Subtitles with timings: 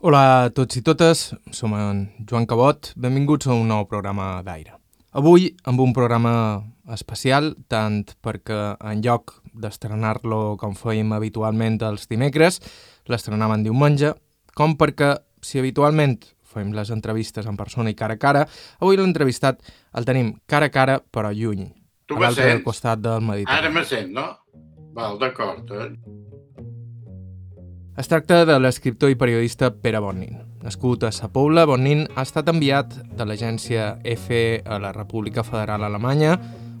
[0.00, 4.78] Hola a tots i totes, som en Joan Cabot, benvinguts a un nou programa d'Aire.
[5.12, 6.32] Avui amb un programa
[6.96, 12.62] especial, tant perquè en lloc d'estrenar-lo com fèiem habitualment els dimecres,
[13.12, 14.14] l'estrenàvem en diumenge,
[14.56, 16.16] com perquè, si habitualment
[16.48, 18.48] fem les entrevistes en persona i cara a cara,
[18.80, 19.60] avui l'entrevistat
[20.00, 21.68] el tenim cara a cara però lluny,
[22.08, 23.66] Tu a l'altre costat del Mediterrani.
[23.66, 24.30] Ara me sent, no?
[24.96, 25.68] Val, d'acord.
[25.76, 26.29] Eh?
[28.00, 30.38] Es tracta de l'escriptor i periodista Pere Bonin.
[30.64, 35.84] Nascut a Sa Pobla, Bonin ha estat enviat de l'agència EFE a la República Federal
[35.84, 36.38] Alemanya,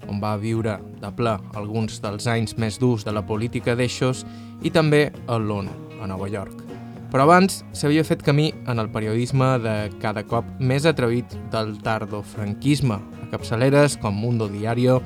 [0.08, 4.24] on va viure de ple alguns dels anys més durs de la política d'eixos,
[4.64, 6.64] i també a l'ONU, a Nova York.
[7.12, 12.96] Però abans s'havia fet camí en el periodisme de cada cop més atrevit del tardofranquisme,
[12.96, 15.02] a capçaleres com Mundo Diario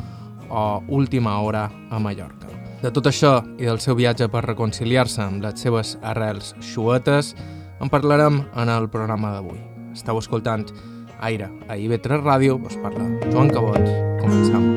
[0.46, 2.63] o Última Hora a Mallorca.
[2.84, 7.30] De tot això i del seu viatge per reconciliar-se amb les seves arrels xuetes
[7.80, 9.56] en parlarem en el programa d'avui.
[9.96, 10.66] Estau escoltant
[11.24, 13.88] Aire a IB3 Ràdio, us parla Joan Cabot.
[14.20, 14.68] Comencem.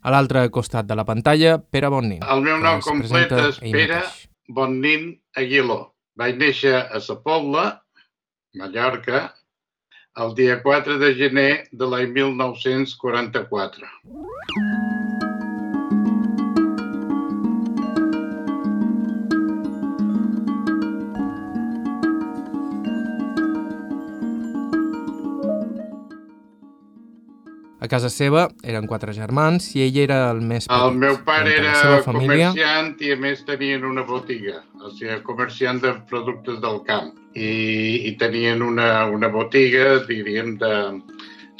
[0.00, 2.24] A l'altre costat de la pantalla, Pere Bonnin.
[2.24, 4.06] El meu nom complet és Pere.
[4.48, 5.82] Bonnin Aguiló.
[6.16, 7.74] Vaig néixer a Sa Pobla,
[8.56, 9.26] Mallorca,
[10.16, 15.05] el dia 4 de gener de l'any 1944.
[27.86, 30.86] A casa seva eren quatre germans i ell era el més petit.
[30.88, 35.78] El meu pare era família comerciant i a més tenien una botiga, o sigui, comerciant
[35.84, 37.12] de productes del camp.
[37.38, 37.50] I,
[38.10, 40.72] i tenien una, una botiga, diríem, de,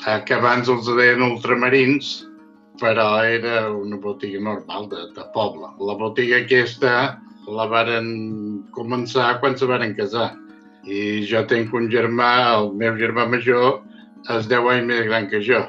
[0.02, 2.10] eh, que abans els deien ultramarins,
[2.82, 5.70] però era una botiga normal de, de poble.
[5.78, 6.96] La botiga aquesta
[7.46, 8.10] la varen
[8.74, 10.32] començar quan se varen casar.
[10.90, 13.84] I jo tenc un germà, el meu germà major,
[14.26, 15.62] és 10 anys més gran que jo.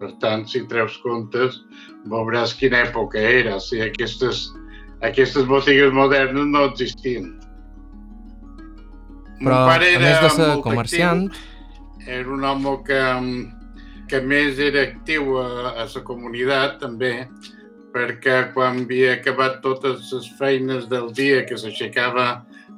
[0.00, 1.58] Per tant, si treus comptes,
[2.08, 3.58] veuràs quina època era.
[3.58, 4.46] O sigui, aquestes,
[5.04, 7.34] aquestes botigues modernes no existien.
[9.40, 13.00] Però, a més de ser comerciant, actiu, era un home que,
[14.08, 15.46] que més era actiu a,
[15.84, 17.14] a la comunitat, també,
[17.94, 22.28] perquè quan havia acabat totes les feines del dia, que s'aixecava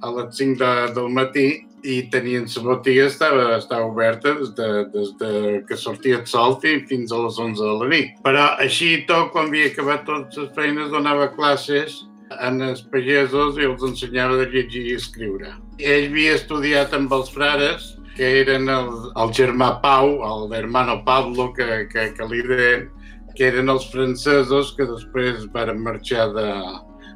[0.02, 1.48] a les 5 de, del matí,
[1.82, 5.32] i tenien la botiga estava, estava oberta des de, des de
[5.68, 8.14] que sortia el sol fins, a les 11 de la nit.
[8.22, 12.04] Però així i tot, quan havia acabat totes les feines, donava classes
[12.40, 15.56] en els pagesos i els ensenyava de llegir i escriure.
[15.78, 21.52] Ell havia estudiat amb els frares, que eren el, el germà Pau, el hermano Pablo,
[21.56, 22.88] que, que, que li deien,
[23.36, 26.48] que eren els francesos que després van marxar de,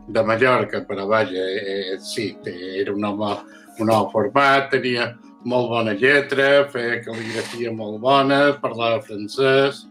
[0.08, 3.34] de Mallorca, però vaja, eh, eh, sí, era un home,
[3.80, 5.10] un home format, tenia
[5.46, 9.84] molt bona lletra, feia cal·ligrafia molt bona, parlava francès,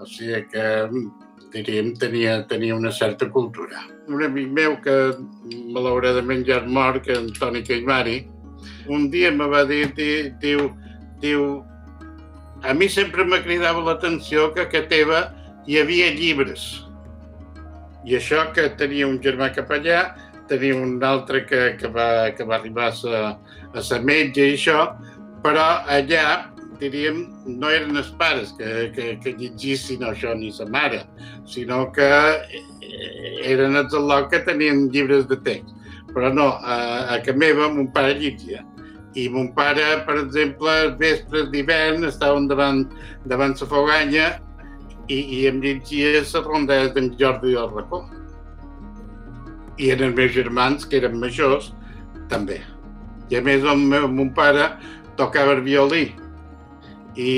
[0.00, 0.66] o sigui que
[1.52, 3.82] diríem tenia, tenia una certa cultura.
[4.08, 4.94] Un amic meu que
[5.74, 8.22] malauradament ja és mort, que Antoni Caimari,
[8.88, 10.70] un dia me va dir, di- diu,
[11.20, 11.62] diu,
[12.62, 15.26] a mi sempre me cridava l'atenció que a teva
[15.66, 16.86] hi havia llibres.
[18.06, 20.14] I això que tenia un germà capellà,
[20.52, 23.20] tenia un altre que, que, va, que va arribar a ser,
[23.72, 24.90] a ser metge i això,
[25.44, 26.52] però allà,
[26.82, 31.04] diríem, no eren els pares que, que, que llegissin això ni sa mare,
[31.48, 35.72] sinó que eh, eren els al·loc que tenien llibres de text.
[36.12, 36.76] Però no, a,
[37.14, 38.60] a casa meva mon pare llegia.
[39.16, 42.84] I mon pare, per exemple, vespres d'hivern estaven davant,
[43.28, 44.26] davant la foganya
[45.08, 48.04] i, i em llegia les rondades d'en Jordi del Racó.
[49.78, 51.72] I els meus germans, que eren majors,
[52.28, 52.60] també.
[53.30, 54.68] I a més, el meu, mon pare
[55.16, 56.10] tocava el violí.
[57.16, 57.32] I,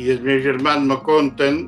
[0.00, 1.64] i els meus germans me conten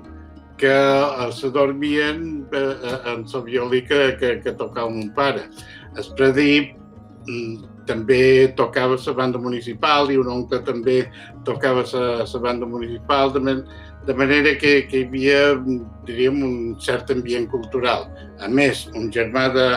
[0.56, 5.48] que eh, se dormien eh, eh, en el violí que, que, que tocava mon pare.
[5.96, 6.72] El predí
[7.28, 11.04] mm, també tocava la banda municipal i un oncle també
[11.44, 13.64] tocava la, banda municipal, man,
[14.06, 15.40] de manera que, que hi havia,
[16.06, 18.06] diríem, un cert ambient cultural.
[18.38, 19.68] A més, un germà de,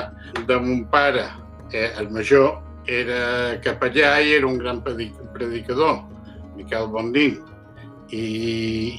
[0.45, 1.25] de mon pare,
[1.73, 2.59] eh, el major,
[2.89, 6.03] era capellà i era un gran predic- predicador,
[6.57, 7.39] Miquel Bondín.
[8.09, 8.25] I,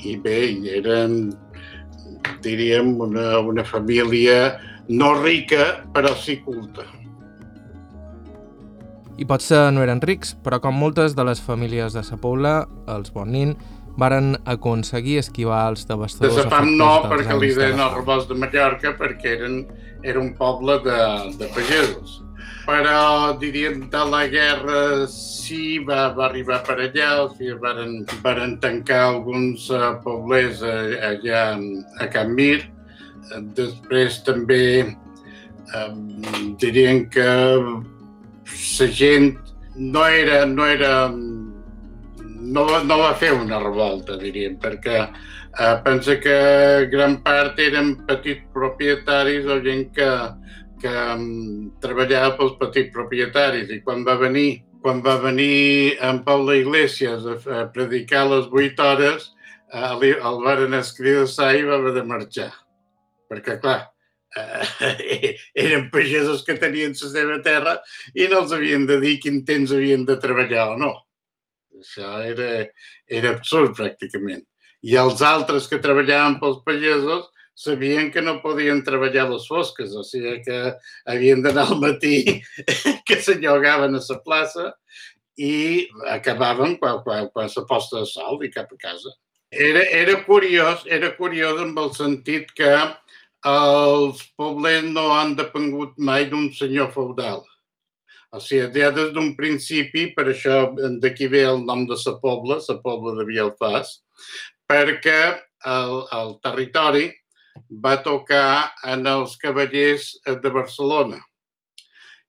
[0.07, 0.39] i bé,
[0.79, 1.33] eren,
[2.43, 4.57] diríem, una, una família
[4.91, 6.87] no rica, però sí culta.
[9.21, 13.13] I potser no eren rics, però com moltes de les famílies de Sa Pobla, els
[13.13, 13.53] Bonin
[14.01, 18.95] varen aconseguir esquivar els devastadors de efectes no, perquè li deien els rebots de Mallorca
[18.99, 19.63] perquè eren,
[20.03, 20.99] era un poble de,
[21.41, 22.21] de pagesos.
[22.71, 24.81] Però, diríem, de la guerra
[25.11, 27.95] sí va, va arribar per allà, o sigui, varen,
[28.25, 31.45] varen tancar alguns uh, poblers allà
[31.99, 32.61] a Can Mir.
[33.57, 37.31] Després també um, dirien que
[37.65, 39.33] la gent
[39.77, 40.95] no era, no era
[42.55, 46.37] no, no va fer una revolta, diríem, perquè eh, pensa que
[46.93, 50.11] gran part eren petits propietaris o gent que,
[50.83, 56.47] que um, treballava pels petits propietaris i quan va venir quan va venir en Pau
[56.55, 59.27] Iglesias a, a predicar les 8 hores,
[59.73, 61.27] eh, el van escriure
[61.59, 62.51] i va haver de marxar.
[63.31, 63.91] Perquè, clar,
[64.37, 67.77] eh, eren pagesos que tenien la seva terra
[68.15, 70.95] i no els havien de dir quin temps havien de treballar o no.
[71.81, 72.51] Això era,
[73.09, 74.45] era absurd, pràcticament.
[74.87, 77.29] I els altres que treballaven pels pagesos
[77.61, 80.61] sabien que no podien treballar les fosques, o sigui que
[81.13, 82.41] havien d'anar al matí,
[83.07, 84.71] que s'allogaven a la plaça
[85.41, 89.13] i acabaven quan, quan, quan se posta de sol i cap a casa.
[89.51, 92.71] Era, era curiós, era curiós amb el sentit que
[93.51, 97.43] els poblets no han depengut mai d'un senyor feudal.
[98.31, 100.69] O sigui, ja des d'un principi, per això
[101.03, 103.97] d'aquí ve el nom de la pobla, la pobla de Vialfàs,
[104.71, 105.23] perquè
[105.67, 107.09] el, el territori
[107.85, 111.19] va tocar en els cavallers de Barcelona.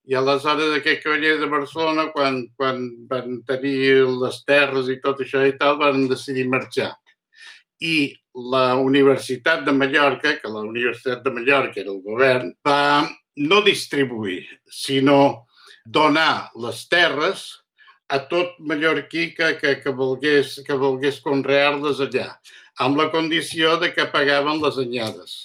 [0.09, 2.81] I aleshores aquests cavallers de Barcelona, quan, quan
[3.11, 6.89] van tenir les terres i tot això i tal, van decidir marxar.
[7.77, 13.05] I la Universitat de Mallorca, que la Universitat de Mallorca era el govern, va
[13.37, 15.45] no distribuir, sinó
[15.85, 17.45] donar les terres
[18.11, 22.27] a tot mallorquí que, que, que volgués, que volgués conrear-les allà,
[22.83, 25.37] amb la condició de que pagaven les anyades.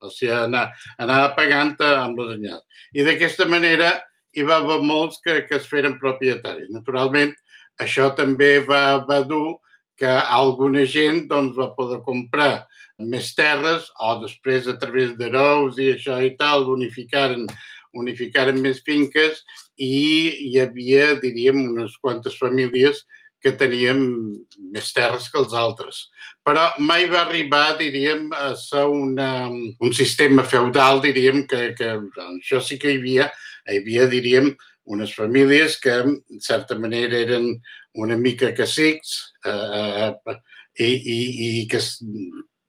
[0.00, 2.84] O sigui, anar, anava pagant amb les anyades.
[2.96, 3.92] I d'aquesta manera
[4.34, 6.70] hi va haver molts que, que es feren propietaris.
[6.74, 7.34] Naturalment,
[7.80, 9.60] això també va, va dur
[10.00, 12.66] que alguna gent doncs, va poder comprar
[13.00, 17.46] més terres o després a través d'herois i això i tal unificaren
[17.96, 19.42] unificaren més finques
[19.76, 23.04] i hi havia, diríem, unes quantes famílies
[23.40, 24.00] que tenien
[24.72, 26.02] més terres que els altres.
[26.44, 31.94] Però mai va arribar, diríem, a ser una, un sistema feudal, diríem, que, que
[32.34, 33.30] això sí que hi havia,
[33.64, 34.52] hi havia, diríem,
[34.90, 37.54] unes famílies que, en certa manera, eren
[38.00, 39.16] una mica cacics
[39.46, 40.38] eh, eh,
[40.80, 41.18] i, i,
[41.60, 41.80] i que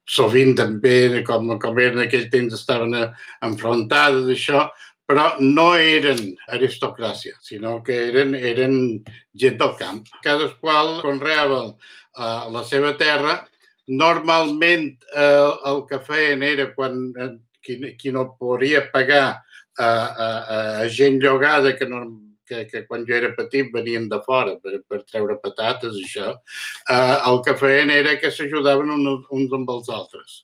[0.08, 2.96] sovint també, com, com eren en aquell temps, estaven
[3.44, 4.66] enfrontades, això,
[5.12, 8.76] però no eren aristocràcia, sinó que eren, eren
[9.36, 10.06] gent del camp.
[10.24, 13.42] Cadasqual conreava uh, la seva terra.
[13.92, 19.26] Normalment uh, el que feien era quan uh, qui, qui no podia pagar
[19.76, 20.28] a, a,
[20.78, 22.00] a gent llogada que, no,
[22.48, 26.32] que, que quan jo era petit venien de fora per, per treure patates i això,
[26.88, 30.40] uh, el que feien era que s'ajudaven uns, uns amb els altres.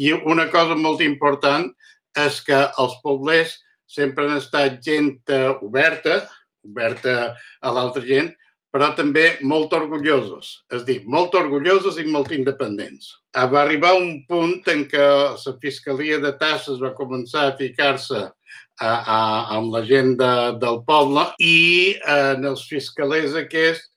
[0.00, 1.68] I una cosa molt important
[2.16, 6.24] és que els poblers sempre han estat gent eh, oberta,
[6.66, 8.32] oberta a l'altra gent,
[8.76, 13.14] però també molt orgullosos, és dir, molt orgullosos i molt independents.
[13.32, 18.20] Ah, va arribar un punt en què la Fiscalia de Tasses va començar a ficar-se
[18.20, 19.20] a, a,
[19.56, 23.95] amb la gent de, del poble i eh, els fiscalers aquests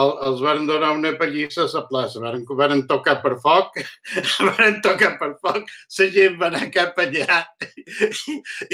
[0.00, 3.78] el, els van donar una pallissa a la plaça, van, van tocar per foc,
[4.58, 5.68] van tocar per foc,
[5.98, 7.40] la gent va anar cap allà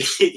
[0.00, 0.28] i,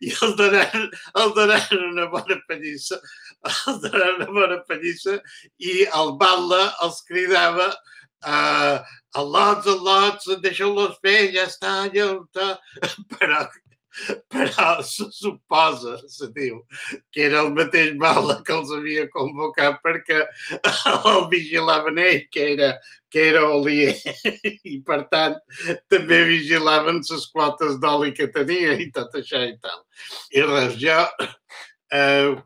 [0.00, 0.88] i, els donaran,
[1.22, 3.00] els donaran una bona pallissa,
[3.46, 5.18] els donaran una bona pallissa
[5.58, 12.56] i el batlle els cridava uh, al·lots, al·lots, deixeu-los fer, ja està, ja està.
[13.16, 13.46] Però
[14.32, 16.60] però se suposa, se diu,
[17.12, 20.22] que era el mateix Bala que els havia convocat perquè
[21.12, 22.72] el vigilaven ell, que era,
[23.12, 23.94] que era olier,
[24.72, 25.38] i per tant
[25.92, 29.80] també vigilaven les quotes d'oli que tenia i tot això i tal.
[30.36, 31.00] I res, jo,
[32.00, 32.36] eh,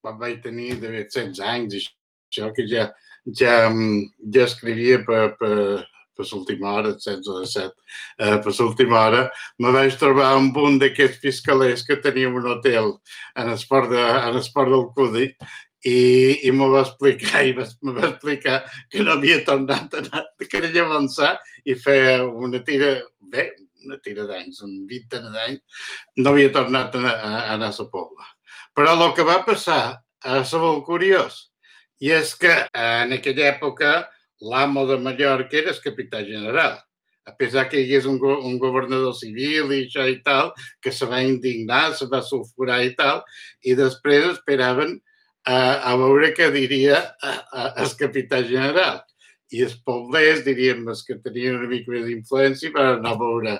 [0.00, 1.90] quan vaig tenir de 100 anys,
[2.30, 2.90] això que ja,
[3.36, 5.56] ja, ja escrivia per, per,
[6.20, 7.74] per l'última hora, 16 o 17,
[8.18, 9.22] eh, per l'última hora,
[9.58, 12.92] me vaig trobar amb un d'aquests fiscalers que tenia un hotel
[13.40, 15.30] en esport, de, en esport del Cudi
[15.88, 15.96] i,
[16.44, 18.60] i m'ho va explicar i me va explicar
[18.92, 22.98] que no havia tornat a anar, que queria avançar i fer una tira,
[23.32, 23.50] bé,
[23.86, 25.88] una tira d'anys, un 20 d'anys,
[26.20, 28.28] no havia tornat a a, a, anar a la pobla.
[28.76, 29.82] Però el que va passar
[30.20, 31.46] ser molt curiós
[32.00, 34.10] i és que en aquella època
[34.40, 36.78] l'amo de Mallorca era el capità general.
[37.28, 40.92] A pesar que hi hagués un, go un governador civil i això i tal, que
[40.92, 43.22] se va indignar, se va sulfurar i tal,
[43.62, 44.96] i després esperaven
[45.44, 45.58] a,
[45.92, 46.98] a veure què diria
[47.52, 49.04] el capità general
[49.50, 53.54] i els poblers, diríem, els que tenien una mica més d'influència, van anar a veure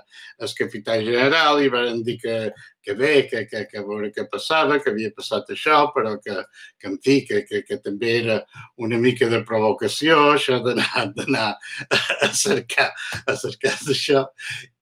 [0.47, 2.37] el capità general i van dir que,
[2.85, 6.37] que bé, que, que, que a veure què passava, que havia passat això, però que,
[6.79, 8.39] que en fi, que, que, que també era
[8.79, 11.49] una mica de provocació, això d'anar
[11.91, 12.91] a cercar,
[13.27, 14.29] a cercar això.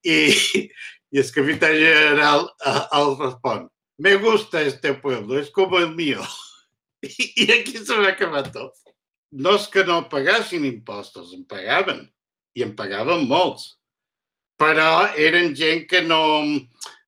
[0.05, 0.19] I,
[1.09, 3.65] i el capità general el respon,
[3.99, 6.21] me gusta este pueblo, es como el mío.
[7.01, 8.88] I, i aquí se va acabar tot
[9.33, 12.07] no és que no pagassin impostos, en pagaven,
[12.57, 13.75] i en pagaven molts.
[14.59, 16.21] Però eren gent que no,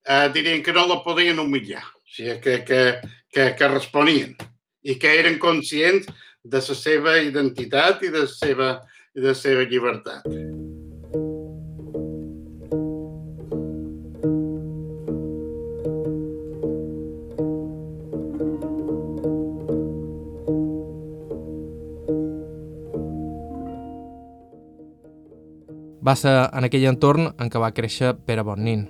[0.05, 2.81] eh, dirien que no la podien humillar, o sigui, que, que,
[3.31, 4.35] que, que responien
[4.81, 6.07] i que eren conscients
[6.43, 8.71] de la seva identitat i de la seva,
[9.13, 10.25] de la seva llibertat.
[26.01, 28.87] Va ser en aquell entorn en què va créixer Pere Bonnin,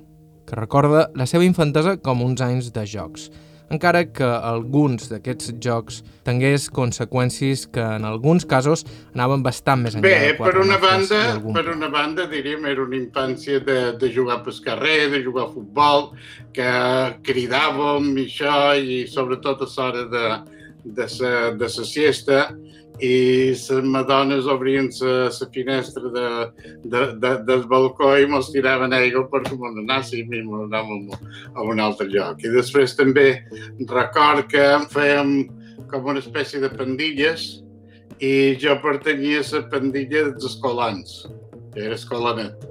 [0.47, 3.29] que recorda la seva infantesa com uns anys de jocs,
[3.71, 10.07] encara que alguns d'aquests jocs tingués conseqüències que en alguns casos anaven bastant més enllà
[10.07, 11.21] Bé, per una banda,
[11.55, 15.53] per una banda, diríem, era una infància de, de jugar pel carrer, de jugar a
[15.53, 16.09] futbol,
[16.55, 16.71] que
[17.27, 20.25] cridàvem i això, i sobretot a l'hora de,
[20.83, 22.43] de, sa, de sa siesta,
[23.01, 26.27] i les madones obrien la finestra de,
[26.83, 31.09] de, de, del balcó i mos tiraven aigua perquè mos anàssim i mos anàvem
[31.55, 32.43] a un altre lloc.
[32.45, 33.41] I després també
[33.89, 35.49] record que fèiem
[35.89, 37.63] com una espècie de pandilles
[38.21, 41.25] i jo pertanyia a la pandilla dels escolans,
[41.73, 42.67] que era escolanet.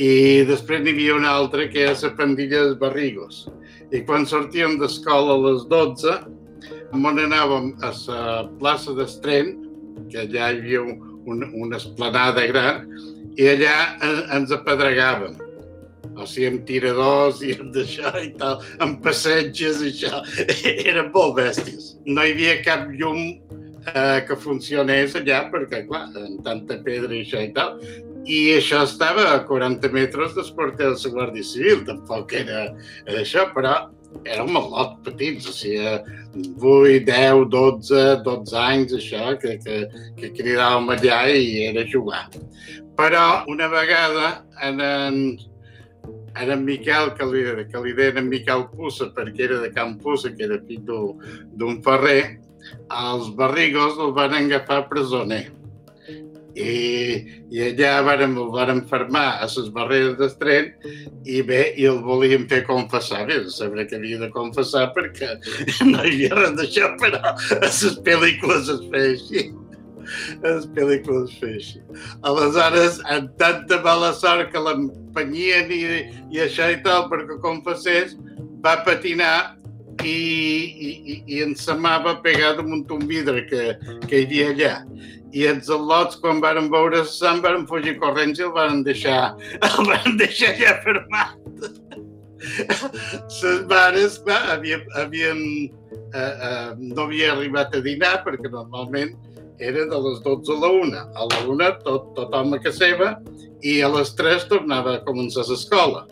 [0.00, 3.44] I després n'hi havia una altra que era la pandilla dels barrigos.
[3.92, 6.16] I quan sortíem d'escola a les 12,
[6.96, 9.65] on anàvem a la plaça d'Estren
[10.10, 12.86] que allà hi havia un, un, una esplanada gran,
[13.36, 13.74] i allà
[14.04, 15.36] en, ens apedregàvem.
[16.16, 20.22] O sigui, amb tiradors i amb d'això i tal, amb passetges i això.
[20.88, 21.94] Eren molt bèsties.
[22.08, 23.20] No hi havia cap llum
[23.92, 27.76] eh, que funcionés allà, perquè, clar, amb tanta pedra i això i tal,
[28.26, 32.64] i això estava a 40 metres del quartel de Guàrdia Civil, tampoc era
[33.20, 33.76] això, però
[34.24, 35.96] érem molt petits, o sigui,
[36.60, 39.82] 8, 10, 12, 12 anys, això, que, que,
[40.20, 42.24] que cridàvem allà i era jugar.
[42.96, 44.30] Però una vegada
[44.64, 45.20] en, en,
[46.36, 49.98] en en Miquel, que li, que li deien en Miquel Pussa, perquè era de Camp
[50.02, 52.40] Pussa, que era fill d'un ferrer,
[52.90, 55.44] els barrigos el van agafar presoner
[56.56, 60.70] i, i allà vàrem, el vàrem fermar a les barreres d'estren
[61.28, 63.26] i bé, i el volíem fer confessar.
[63.28, 65.34] Bé, sabré que havia de confessar perquè
[65.90, 69.44] no hi havia res d'això, però a les pel·lícules es feia així.
[70.38, 71.82] A les pel·lícules es feia així.
[72.30, 75.82] Aleshores, amb tanta mala sort que l'empenyien i,
[76.32, 78.16] i això i tal perquè confessés,
[78.64, 79.52] va patinar
[80.04, 83.62] i, i, i, i en sa mà va pegar damunt un vidre que,
[84.08, 84.74] que hi havia allà
[85.36, 89.34] i els al·lots, quan varen veure el sang, varen fugir corrents i el varen deixar,
[89.66, 91.36] el varen deixar ja fermat.
[92.46, 95.40] Les mares, clar, havien, havien,
[96.14, 99.16] eh, eh, no havia arribat a dinar perquè normalment
[99.58, 101.02] era de les 12 a la 1.
[101.16, 103.12] A la 1 tot, tothom a casa seva
[103.66, 106.04] i a les 3 tornava a començar l'escola.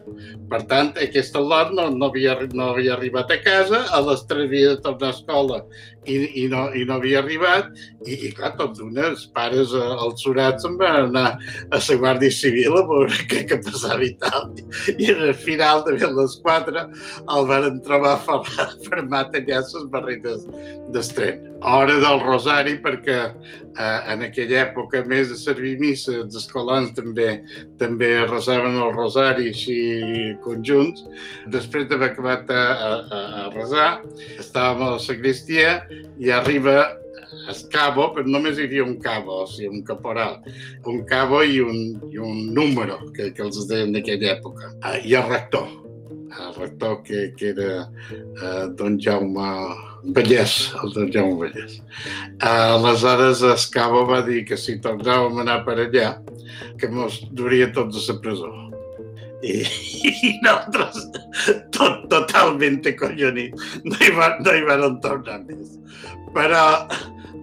[0.50, 4.48] Per tant, aquest lot no, no, havia, no havia arribat a casa, a les 3
[4.48, 5.60] havia de tornar a escola
[6.06, 7.70] i, i, no, i no havia arribat,
[8.04, 11.98] i, i clar, tots d'una, els pares, eh, els surats, se'n van anar a la
[12.02, 14.50] Guàrdia Civil a veure què, què passava i tal.
[14.94, 16.84] I al final, de les 4,
[17.36, 20.46] el van trobar fermat allà a les barretes
[20.94, 21.50] d'estren.
[21.64, 27.38] Hora del rosari, perquè eh, en aquella època, més de servir missa, els escolans també
[27.80, 29.78] també resaven el rosari així
[30.44, 31.04] conjunts.
[31.54, 33.88] Després d'haver acabat a, a, a resar,
[34.38, 35.80] estàvem a la sagristia
[36.20, 36.78] i arriba
[37.50, 40.38] el cabo, però només hi havia un cabo, o sigui, un caporal,
[40.90, 41.80] un cabo i un,
[42.12, 45.66] i un número, que, que els deien d'aquella època, ah, i el rector,
[46.40, 49.48] el rector que, que era eh, don Jaume
[50.16, 51.78] Vallès, el don Jaume Vallès.
[52.40, 56.10] Aleshores, Escavo va dir que si tornàvem a anar per allà,
[56.80, 58.52] que mos duria tots a la presó.
[59.44, 59.60] I,
[60.08, 61.08] i nosaltres,
[61.76, 65.74] tot, totalment acollonits, no hi, va, no hi van tornar més.
[66.34, 66.64] Però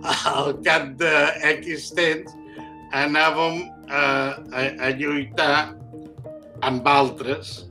[0.02, 1.12] al cap de
[1.56, 2.34] X temps
[2.98, 4.02] anàvem a,
[4.52, 5.76] a, a lluitar
[6.66, 7.71] amb altres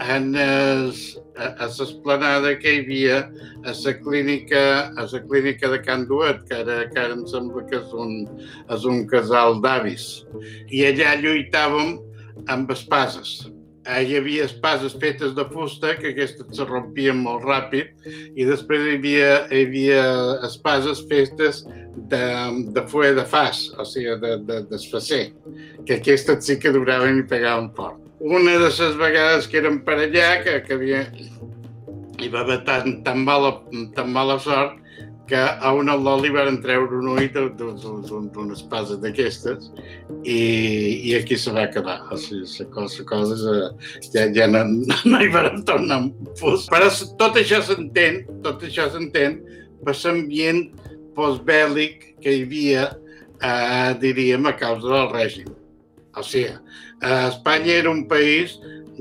[0.00, 3.30] en l'esplanada que hi havia
[3.64, 7.66] a la clínica, a la clínica de Can Duet, que ara, que ara em sembla
[7.68, 8.26] que és un,
[8.72, 10.24] és un casal d'avis.
[10.72, 11.98] I allà lluitàvem
[12.48, 13.50] amb espases.
[13.90, 17.86] Hi havia espases fetes de fusta, que aquestes se rompien molt ràpid,
[18.36, 20.02] i després hi havia, hi havia
[20.46, 21.64] espases fetes
[22.12, 22.26] de,
[22.76, 25.24] de fulla de fas, o sigui, de, de, desfacer,
[25.88, 29.96] que aquestes sí que duraven i pegaven fort una de les vegades que érem per
[29.96, 31.04] allà, que, que havia,
[32.20, 33.56] hi va haver tan, tan, mala,
[33.96, 34.76] tan mala sort
[35.30, 39.68] que a un al·loli van treure un ull d'una espasa d'aquestes
[40.26, 40.40] i,
[41.06, 42.00] i aquí se va quedar.
[42.10, 43.54] O sigui, la cosa, cosa
[44.10, 44.64] ja, ja no,
[45.12, 46.00] no hi van tornar
[46.40, 46.66] fos.
[46.72, 46.90] Però
[47.22, 49.38] tot això s'entén, tot això s'entén
[49.86, 50.66] per l'ambient
[51.14, 52.90] postbèl·lic que hi havia,
[53.38, 55.54] eh, diríem, a causa del règim.
[56.16, 56.52] O sigui,
[57.00, 58.58] Espanya era un país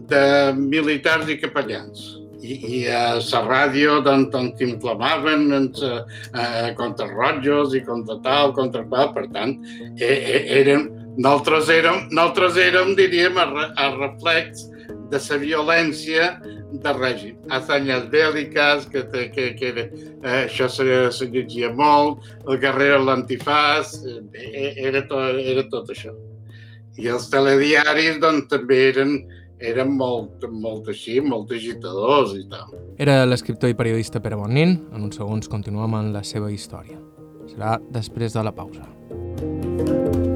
[0.08, 2.16] de militars i capellans.
[2.40, 8.86] I, i a la ràdio doncs, doncs inflamaven eh, contra rojos i contra tal, contra
[8.88, 9.58] qual, per tant,
[10.00, 10.88] eh, eh, érem,
[11.18, 14.70] nosaltres érem, nosaltres érem, diríem, a reflex
[15.12, 16.32] de la violència
[16.72, 17.36] del règim.
[17.52, 19.86] Hazañas bèl·liques, que, que, que era,
[20.24, 26.16] eh, això se, se llegia molt, el guerrer l'antifàs, eh, era, tot, era tot això.
[27.00, 29.14] I els telediaris doncs, també eren,
[29.64, 32.74] eren molt, molt així, molt agitadors i tal.
[33.00, 34.76] Era l'escriptor i periodista Pere Bonin.
[34.92, 37.00] En uns segons continuem amb la seva història.
[37.50, 40.29] Serà després de la pausa.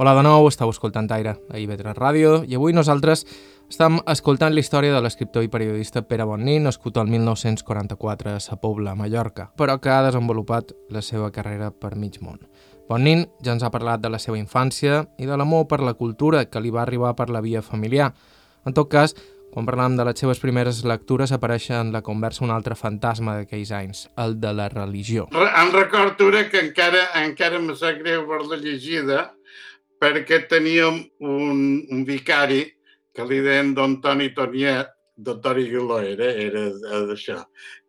[0.00, 3.24] Hola de nou, estàu escoltant Aire a IB3 Ràdio i avui nosaltres
[3.66, 8.60] estem escoltant la història de l'escriptor i periodista Pere Bonní, nascut el 1944 a Sa
[8.62, 12.38] Pobla, Mallorca, però que ha desenvolupat la seva carrera per mig món.
[12.86, 16.44] Bonnin ja ens ha parlat de la seva infància i de l'amor per la cultura
[16.46, 18.12] que li va arribar per la via familiar.
[18.70, 19.16] En tot cas,
[19.50, 23.74] quan parlàvem de les seves primeres lectures apareix en la conversa un altre fantasma d'aquells
[23.74, 25.26] anys, el de la religió.
[25.34, 29.32] Em recordo que encara, encara me sap greu per la llegida,
[30.00, 32.64] perquè teníem un, un vicari
[33.14, 36.68] que li deien Don Toni Toniet, Don Toni Guiló era, era
[37.08, 37.40] d'això,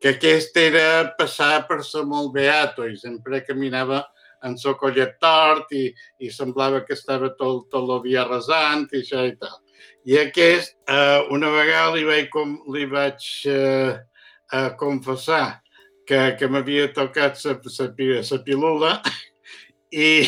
[0.01, 4.01] que aquest era passar per ser molt beato i sempre caminava
[4.43, 9.25] en el collet tort i, i semblava que estava tot, tot dia resant i això
[9.27, 9.57] i tal.
[10.07, 13.99] I aquest, eh, una vegada li vaig, com, li vaig eh,
[14.53, 15.59] eh, confessar
[16.07, 18.95] que, que m'havia tocat la pilula
[19.91, 20.21] i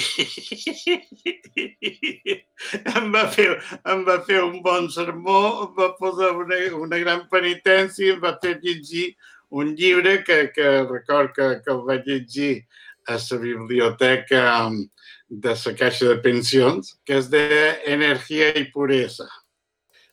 [2.95, 3.47] em va, fer,
[3.93, 8.37] em va fer un bon sermó, em va posar una, una gran penitència, em va
[8.41, 9.11] fer llegir
[9.51, 12.65] un llibre que, que record que, que el vaig llegir
[13.07, 14.81] a la biblioteca um,
[15.29, 17.45] de la Caixa de Pensions, que és de
[17.85, 19.27] Energia i Puresa.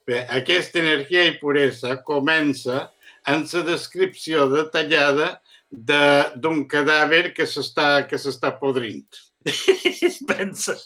[0.08, 2.87] Bé, aquesta energia i puresa comença
[3.28, 5.34] en la descripció detallada
[5.68, 9.27] d'un de, cadàver que s'està podrint
[10.30, 10.76] pensa,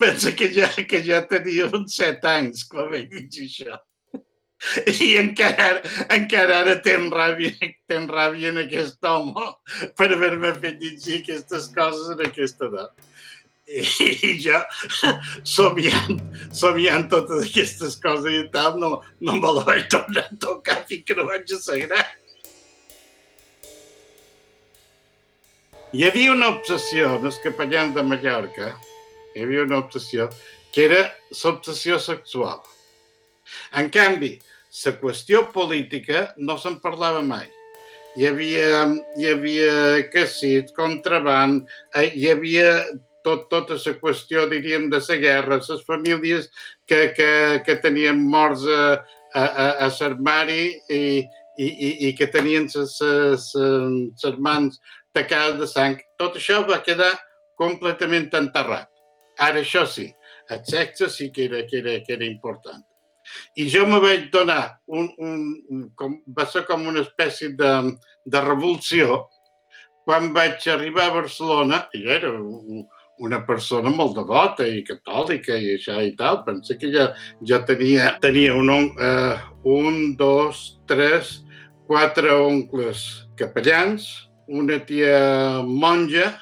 [0.00, 3.80] pensa que ja, que ja tenia uns set anys quan vaig llegir això.
[4.86, 5.80] I encara,
[6.14, 7.50] encara ara ten ràbia,
[7.90, 9.48] ten ràbia en aquest home
[9.98, 13.08] per haver-me fet llegir aquestes coses en aquesta edat.
[13.72, 14.58] I jo,
[15.48, 16.18] somiant,
[16.54, 21.06] somiant totes aquestes coses i tal, no, no me la vaig tornar a tocar fins
[21.08, 22.04] que no vaig assagrar.
[25.92, 28.70] Hi havia una obsessió en els capellans de Mallorca,
[29.36, 30.30] hi havia una obsessió,
[30.72, 31.00] que era
[31.36, 32.62] l'obsessió sexual.
[33.76, 34.30] En canvi,
[34.86, 37.44] la qüestió política no se'n parlava mai.
[38.16, 38.78] Hi havia,
[39.20, 39.74] hi havia
[40.14, 42.72] cassit, contraband, eh, hi havia
[43.20, 46.48] tot, tota la qüestió, diríem, de la guerra, les famílies
[46.88, 48.80] que, que, que tenien morts a,
[49.34, 51.04] a, a, a l'armari i,
[51.60, 54.80] i, i, i que tenien les mans
[55.16, 55.98] tacades de sang.
[56.20, 57.12] Tot això va quedar
[57.60, 58.88] completament enterrat.
[59.40, 60.08] Ara, això sí,
[60.50, 62.82] el sexe sí que era, que era, que era important.
[63.56, 67.72] I jo me vaig donar, un, un, com, va ser com una espècie de,
[68.26, 69.22] de revolució
[70.02, 72.82] quan vaig arribar a Barcelona, i era un,
[73.22, 76.42] una persona molt devota i catòlica i això i tal.
[76.46, 77.12] Pensa que ja,
[77.46, 79.38] ja tenia, tenia un, uh,
[79.70, 81.38] un, dos, tres,
[81.86, 83.06] quatre oncles
[83.38, 84.08] capellans,
[84.48, 86.32] una tia monja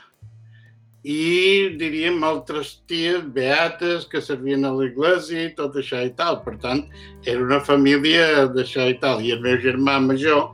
[1.00, 6.42] i, diríem, altres ties beates que servien a l'església i tot això i tal.
[6.44, 6.84] Per tant,
[7.24, 9.24] era una família d'això i tal.
[9.24, 10.50] I el meu germà major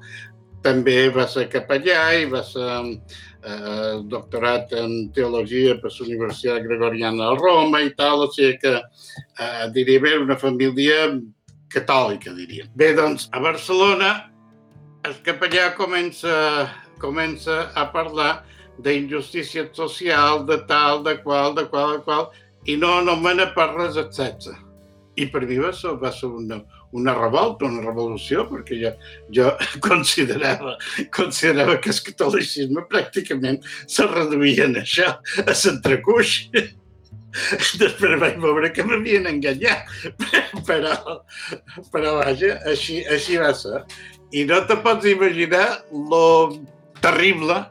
[0.62, 2.68] també va ser capellà i va ser
[3.46, 8.76] eh, doctorat en teologia per la Universitat Gregoriana de Roma i tal, o sigui que,
[8.76, 11.10] eh, diríem, era una família
[11.70, 12.70] catòlica, diríem.
[12.74, 14.14] Bé, doncs, a Barcelona
[15.06, 16.66] el capellà comença,
[17.02, 18.44] comença a parlar
[18.78, 22.30] d'injustícia social, de tal, de qual, de qual, de qual,
[22.66, 24.54] i no anomena per res sexe.
[25.16, 26.60] I per mi va ser, va ser una,
[26.92, 28.92] una revolta, una revolució, perquè jo,
[29.32, 29.52] jo
[29.88, 30.76] considerava,
[31.14, 36.36] considerava que el catolicisme pràcticament se reduïa en això, a l'entrecuix.
[37.80, 39.88] Després vaig veure que m'havien enganyat,
[40.68, 40.94] però,
[41.92, 43.82] però vaja, així, així va ser.
[44.36, 45.66] I no te pots imaginar
[46.10, 46.24] lo
[47.02, 47.62] terrible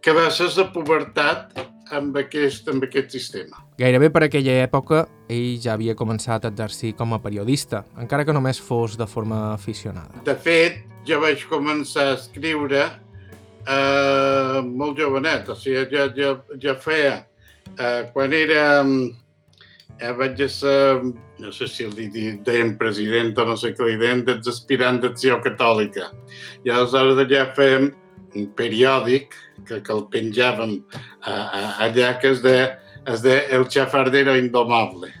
[0.00, 1.58] que va ser la pubertat
[1.94, 3.62] amb aquest, amb aquest sistema.
[3.78, 8.34] Gairebé per aquella època, ell ja havia començat a exercir com a periodista, encara que
[8.36, 10.22] només fos de forma aficionada.
[10.26, 16.76] De fet, jo vaig començar a escriure eh, molt jovenet, o sigui, jo, jo, jo
[16.82, 17.22] feia,
[17.76, 18.66] eh, quan era,
[19.98, 21.00] eh, vaig ser,
[21.38, 22.08] no sé si li
[22.44, 26.10] deien president o no sé què li deien, dels aspirants d'acció catòlica.
[26.64, 27.92] I aleshores allà fèiem
[28.36, 29.32] un periòdic
[29.66, 30.76] que, que el penjàvem
[31.22, 32.56] a, a, allà que es de,
[33.08, 35.12] es de El Chafardero Indomable.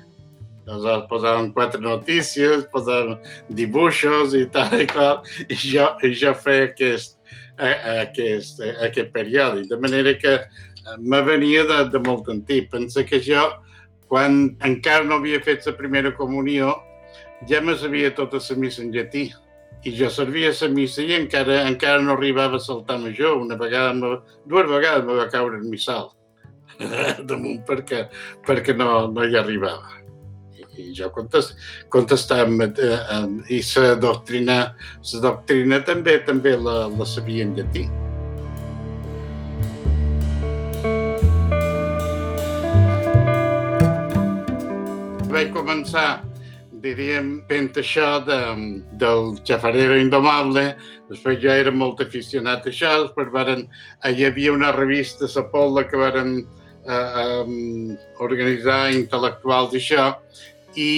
[0.68, 3.16] Aleshores posàvem quatre notícies, posàvem
[3.56, 7.16] dibuixos i tal i qual, i jo, i jo feia aquest,
[7.56, 9.70] aquest, aquest periòdic.
[9.70, 10.36] De manera que
[11.00, 12.68] me venia de, de molt antic.
[12.72, 13.48] Pensa que jo,
[14.12, 16.76] quan encara no havia fet la primera comunió,
[17.48, 19.28] ja me sabia tota la missa en llatí
[19.84, 23.38] i jo servia la missa i encara, encara no arribava a saltar major.
[23.38, 23.92] Una vegada,
[24.46, 26.10] dues vegades me va caure el missal
[27.28, 28.06] damunt perquè,
[28.46, 29.96] perquè no, no hi arribava.
[30.58, 31.56] I, i jo contest,
[31.88, 34.58] contestava eh, eh, i la doctrina,
[35.12, 37.88] la doctrina també també la, la sabia en llatí.
[45.28, 46.27] Vaig començar
[46.82, 48.38] diríem, això de,
[49.00, 50.76] del xafarero indomable,
[51.08, 53.66] després ja era molt aficionat a això, després varen,
[54.04, 56.38] hi havia una revista, la Pola, que varen
[56.86, 60.12] eh, eh, organitzar intel·lectuals i això,
[60.76, 60.92] i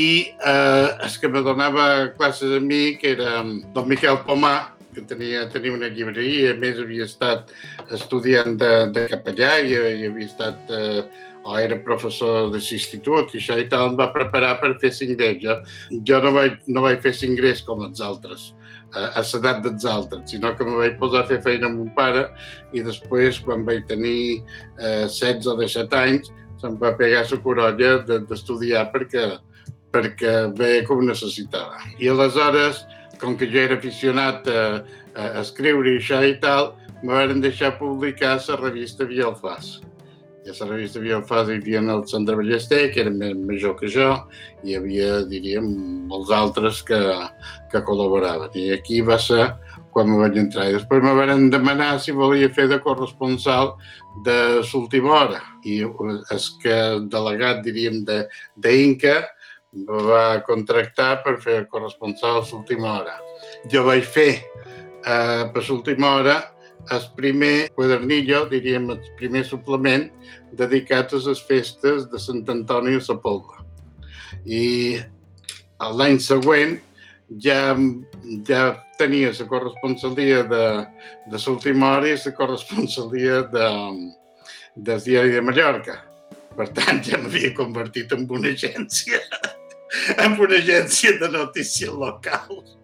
[0.45, 3.41] eh, el que me donava classes a mi, que era
[3.75, 7.53] don Miquel Pomà, que tenia, tenia una llibreria, a més havia estat
[7.95, 11.05] estudiant de, de capellà i, i havia estat eh,
[11.45, 15.21] o era professor de l'institut i això i tal, em va preparar per fer cinc
[15.41, 15.57] Jo,
[16.05, 18.53] jo no, vaig, no vaig fer cinc com els altres,
[18.95, 22.29] a, l'edat dels altres, sinó que me vaig posar a fer feina amb un pare
[22.73, 24.43] i després, quan vaig tenir
[24.79, 27.93] eh, 16 o 17 anys, se'm va pegar la corolla
[28.29, 29.27] d'estudiar perquè,
[29.95, 31.81] perquè veia com necessitava.
[31.99, 32.85] I aleshores,
[33.21, 34.65] com que jo era aficionat a,
[35.17, 39.31] a escriure i això i tal, me van deixar publicar la revista Via
[40.51, 43.11] Alfàs i a la revista havia el Fas, hi havia el Sandra Ballester, que era
[43.11, 44.11] més major que jo,
[44.65, 45.67] i hi havia, diríem,
[46.11, 46.99] molts altres que,
[47.71, 48.51] que col·laboraven.
[48.59, 49.53] I aquí va ser
[49.95, 50.69] quan me vaig entrar.
[50.69, 53.75] I després me van demanar si volia fer de corresponsal
[54.27, 55.43] de l'última hora.
[55.65, 55.85] I
[56.35, 58.03] és que el delegat, diríem,
[58.57, 59.21] d'Inca
[59.87, 63.21] va contractar per fer corresponsal a l'última hora.
[63.71, 66.41] Jo vaig fer eh, per l'última hora
[66.91, 70.09] el primer quadernillo, diríem, el primer suplement
[70.59, 73.65] dedicat a les festes de Sant Antoni a la Polva.
[74.45, 74.99] I
[75.97, 76.79] l'any següent
[77.43, 77.77] ja,
[78.47, 78.63] ja
[78.99, 80.65] tenia la corresponsalia de,
[81.31, 83.69] de l'última hora i la corresponsalia de,
[84.77, 86.01] del diari de Mallorca.
[86.57, 89.21] Per tant, ja m'havia convertit en una agència,
[90.25, 92.75] en una agència de notícies locals.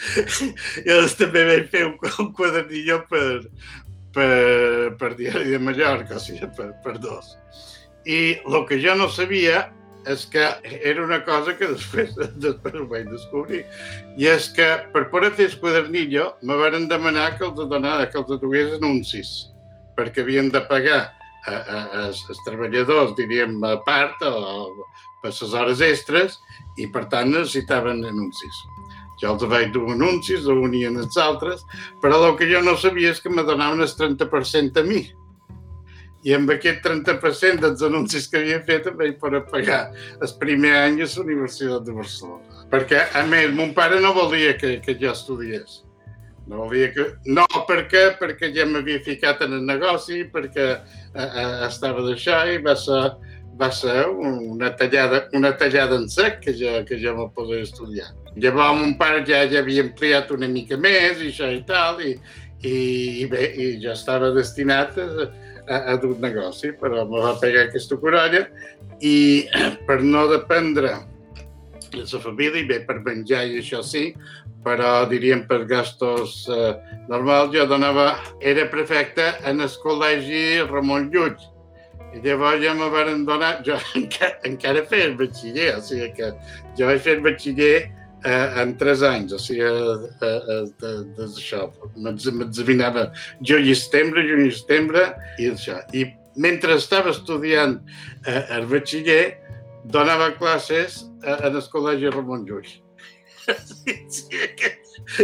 [0.86, 3.26] Llavors també vaig fer un, un quadernillo per,
[4.14, 4.30] per,
[5.00, 7.36] per Diari de Mallorca, o sigui, per, per dos.
[8.08, 9.68] I el que jo no sabia
[10.08, 13.64] és que era una cosa que després, després ho vaig descobrir.
[14.16, 18.20] I és que per poder fer el quadernillo me van demanar que els, donava, que
[18.20, 19.50] els dugués anuncis,
[19.98, 21.02] perquè havien de pagar
[21.48, 22.08] a,
[22.46, 24.86] treballadors, diríem, a part, o,
[25.20, 26.38] per les hores extres,
[26.80, 28.64] i per tant necessitaven anuncis.
[29.20, 31.64] Jo els vaig dur anuncis, ho unien els altres,
[32.02, 35.08] però el que jo no sabia és que me donaven el 30% a mi.
[36.22, 39.78] i amb aquest 30% dels anuncis que havia fet em vaig poder pagar
[40.20, 42.66] el primer any a la Universitat de Barcelona.
[42.72, 45.80] Perquè, a més, mon pare no volia que, que jo estudiés.
[46.46, 47.06] No volia que...
[47.24, 48.04] No, per què?
[48.20, 53.02] Perquè ja m'havia ficat en el negoci, perquè eh, eh, estava d'això i va ser,
[53.60, 58.12] va ser una tallada, una tallada en sec que ja, que ja me podia estudiar.
[58.36, 62.14] Llavors mon pare ja, ja havia ampliat una mica més i això i tal, i,
[62.62, 62.74] i,
[63.22, 65.28] i bé, i jo estava destinat a,
[65.66, 68.44] a, a dur negoci, però me va pegar aquesta corolla
[69.00, 69.48] i
[69.88, 70.94] per no dependre
[71.90, 74.12] de la família, bé, per menjar i això sí,
[74.64, 76.74] però diríem per gastos eh,
[77.08, 81.38] normals, jo donava, era prefecte en el col·legi Ramon Llull.
[82.10, 86.30] I llavors ja me van donar, jo encara, encara feia el batxiller, o sigui que
[86.78, 87.74] jo vaig fer el batxiller
[88.24, 91.66] eh, en tres anys, o sigui, eh, eh, de, de, d'això.
[91.96, 93.08] M'examinava
[93.40, 95.06] juny i setembre, juny i setembre,
[95.38, 95.80] i això.
[95.96, 96.06] I
[96.40, 97.78] mentre estava estudiant
[98.26, 99.24] eh, el batxiller,
[99.90, 102.70] donava classes eh, en el col·legi Ramon Llull.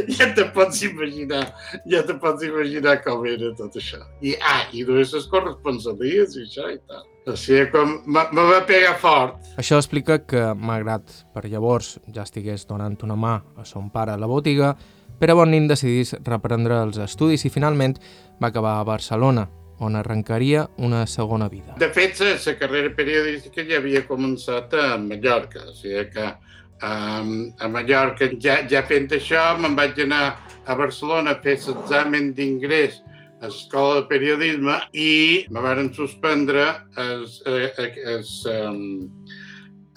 [0.09, 1.51] Ja te pots imaginar,
[1.87, 4.01] ja te pots imaginar com era tot això.
[4.25, 7.05] I, ah, i dues les corresponsalies i això i tal.
[7.27, 9.41] O sigui, com me va pegar fort.
[9.59, 14.21] Això explica que, malgrat per llavors ja estigués donant una mà a son pare a
[14.21, 14.77] la botiga,
[15.19, 17.97] Pere Bonin decidís reprendre els estudis i finalment
[18.43, 19.47] va acabar a Barcelona,
[19.81, 21.75] on arrencaria una segona vida.
[21.81, 27.69] De fet, la carrera periodística ja havia començat a Mallorca, o sigui que um, a
[27.73, 30.37] Mallorca ja, ja fent això me'n vaig anar
[30.67, 33.01] a Barcelona a fer l'examen d'ingrés
[33.47, 36.67] a l'escola de periodisme i me varen suspendre
[36.99, 37.79] els, els,
[38.13, 38.81] els, um,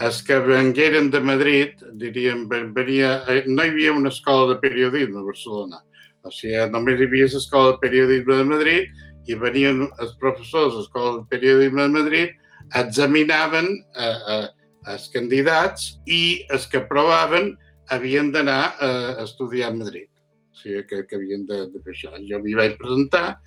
[0.05, 5.27] els que vengueren de Madrid, diríem, venia, no hi havia una escola de periodisme a
[5.27, 5.81] Barcelona,
[6.23, 10.83] o sigui, només hi havia l'escola de periodisme de Madrid i venien els professors de
[10.83, 12.38] l'Escola de Periodisme de Madrid,
[12.79, 14.45] examinaven eh, eh,
[14.93, 16.21] els candidats i
[16.53, 17.51] els que aprovaven
[17.93, 20.09] havien d'anar eh, a estudiar a Madrid.
[20.60, 22.13] Sigui, que, que havien de, de això.
[22.28, 23.39] Jo m'hi vaig presentar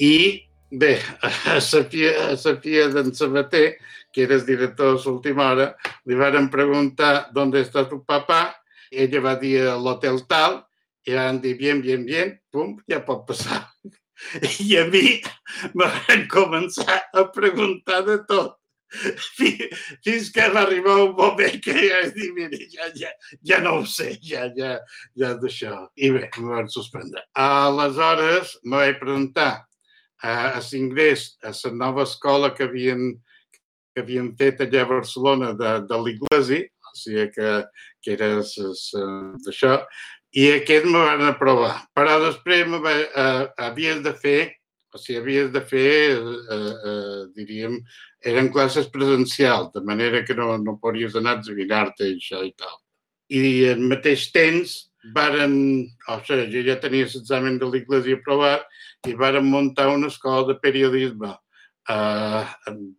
[0.00, 3.76] i, bé, a Sofia, a Sofia d'en Sabater,
[4.14, 5.68] que era el director de l'última hora,
[6.06, 8.54] li van preguntar d'on està tu papà,
[8.90, 10.62] ella va dir a l'hotel tal,
[11.04, 13.64] i van dir, bien, bien, bien, pum, ja pot passar.
[14.64, 15.20] I a mi
[15.74, 18.56] me van començar a preguntar de tot.
[20.04, 23.12] Fins que va arribar un moment que ja vaig dir, mira, ja, ja,
[23.50, 24.76] ja no ho sé, ja, ja,
[25.20, 25.76] ja d'això.
[25.96, 27.24] I bé, em van suspendre.
[27.44, 29.52] Aleshores, me vaig preguntar
[30.22, 33.12] a, a l'ingrés a la nova escola que havien,
[33.94, 37.54] que havien fet allà a Barcelona de, de l'Iglesi, o sigui que,
[38.02, 39.78] que era d'això,
[40.34, 41.76] i aquest me van aprovar.
[41.94, 44.38] Però després me va, eh, havies de fer,
[45.00, 47.76] sigui, havies de fer, eh, eh, diríem,
[48.24, 52.76] eren classes presencials, de manera que no, no podries anar a examinar-te això i tal.
[53.34, 54.74] I al mateix temps
[55.14, 55.54] varen,
[56.08, 58.68] o sigui, jo ja tenia l'examen de l'Iglésia aprovat
[59.08, 61.32] i varen muntar una escola de periodisme,
[61.90, 62.44] eh,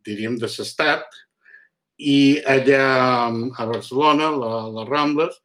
[0.05, 1.05] diríem, de l'estat,
[1.97, 2.83] i allà
[3.31, 5.39] a Barcelona, a les Rambles,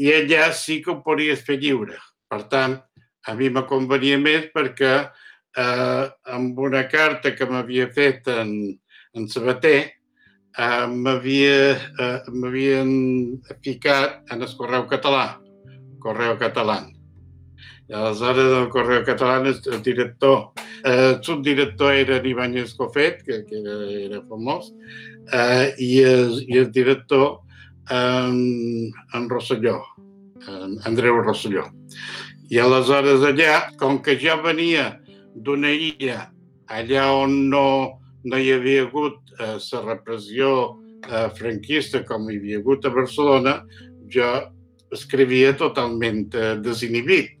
[0.00, 1.98] i allà sí que ho podries fer lliure.
[2.32, 2.78] Per tant,
[3.26, 6.04] a mi me convenia més perquè eh,
[6.36, 8.54] amb una carta que m'havia fet en,
[9.14, 9.78] en Sabater
[10.58, 15.26] eh, m'havien eh, ficat en el Correu Català,
[16.02, 16.82] Correu Català.
[17.90, 20.52] I aleshores el Correu Català, el director,
[20.84, 24.72] eh, el subdirector era Ibáñez Cofet, que, que era, era famós,
[25.32, 27.40] eh, i, el, i el director
[27.90, 29.80] en, en Rosselló,
[30.48, 31.68] en Andreu Rosselló.
[32.52, 34.90] I aleshores allà, com que jo venia
[35.32, 36.26] d'una illa
[36.68, 37.66] allà on no,
[38.28, 40.50] no hi havia hagut eh, la repressió
[41.08, 43.54] eh, franquista com hi havia hagut a Barcelona,
[44.12, 44.28] jo
[44.92, 47.38] escrivia totalment eh, desinhibit.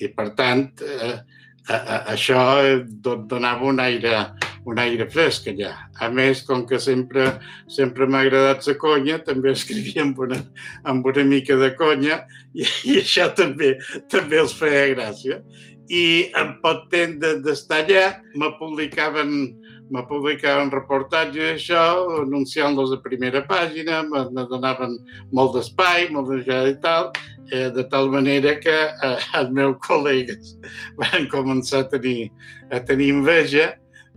[0.00, 1.12] I, per tant, eh,
[1.68, 2.40] a, a, això
[3.04, 4.24] donava un aire,
[4.66, 5.72] un aire fresc allà.
[6.02, 7.28] A més, com que sempre
[7.72, 10.40] sempre m'ha agradat la conya, també escrivia amb una,
[10.84, 13.76] amb una mica de conya i, i això també
[14.12, 15.40] també els feia gràcia.
[15.86, 19.32] I en pot temps d'estar allà me publicaven
[19.86, 24.96] me publicaven reportatges d'això, anunciant-los a primera pàgina, me donaven
[25.30, 27.12] molt d'espai, molt de i tal,
[27.52, 30.56] eh, de tal manera que eh, els meus col·legues
[30.98, 32.32] van començar a tenir,
[32.74, 33.76] a tenir enveja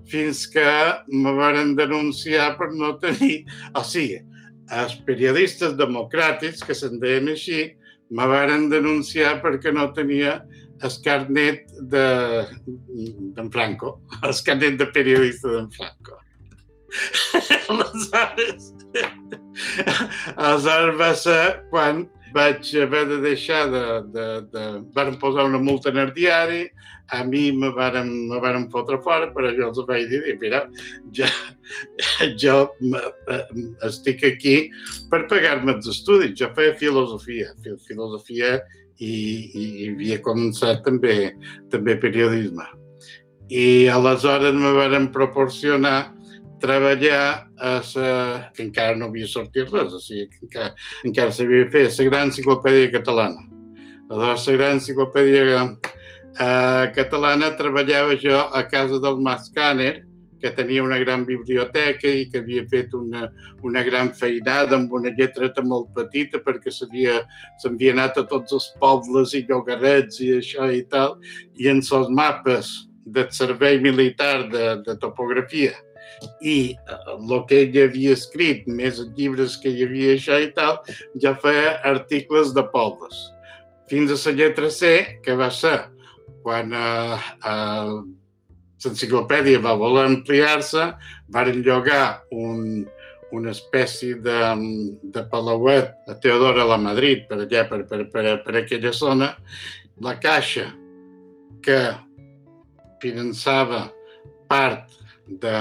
[0.10, 0.70] fins que
[1.08, 3.46] me van denunciar per no tenir...
[3.78, 4.22] O sigui,
[4.70, 7.70] els periodistes democràtics, que se'n deien així,
[8.10, 10.40] me van denunciar perquè no tenia
[10.82, 16.20] el carnet d'en Franco, el carnet de periodista d'en Franco.
[17.70, 18.72] aleshores,
[20.36, 23.84] aleshores va ser quan vaig haver de deixar de...
[24.14, 24.66] de, de...
[24.96, 26.64] Varen posar una multa en el diari,
[27.12, 30.64] a mi me varen, me varen fotre fora, però jo els vaig dir, mira,
[31.16, 31.30] ja,
[32.44, 32.58] jo
[33.88, 34.58] estic aquí
[35.12, 36.36] per pagar-me els estudis.
[36.40, 37.54] Jo feia filosofia,
[37.88, 38.60] filosofia
[39.00, 41.34] i, i, i havia començat també,
[41.74, 42.68] també periodisme.
[43.50, 46.12] I aleshores me varen proporcionar
[46.60, 50.74] treballar a la, que encara no havia sortit res, o sigui, que encara,
[51.08, 53.48] encara s'havia fet la gran enciclopèdia catalana.
[54.10, 55.46] Aleshores, la gran enciclopèdia
[56.38, 60.06] eh, catalana treballava jo a casa del Mas Caner,
[60.40, 63.28] que tenia una gran biblioteca i que havia fet una,
[63.64, 67.20] una gran feinada amb una lletreta molt petita perquè s'havia
[67.92, 71.18] anat a tots els pobles i llogarets i això i tal,
[71.60, 72.72] i en els mapes
[73.06, 75.76] del servei militar de, de topografia
[76.42, 80.80] i el eh, que ell havia escrit, més llibres que hi havia això i tal,
[81.22, 83.20] ja feia articles de pobles.
[83.90, 84.92] Fins a la lletra C,
[85.24, 85.78] que va ser
[86.50, 87.90] quan eh, eh,
[88.82, 90.88] l'enciclopèdia va voler ampliar-se,
[91.30, 92.88] van llogar un,
[93.38, 94.40] una espècie de,
[95.14, 99.36] de palauet a Teodora la Madrid, per allà, per, per, per, per aquella zona.
[100.02, 100.72] La caixa
[101.62, 101.78] que
[103.04, 103.84] finançava
[104.50, 104.96] part
[105.28, 105.54] de,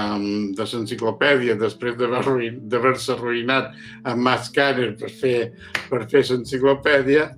[0.56, 3.74] de l'enciclopèdia després d'haver-se arruïnat
[4.08, 5.50] amb Mascaner per fer,
[5.90, 7.28] per fer l'enciclopèdia,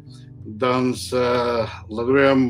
[0.46, 2.46] doncs eh, la duem,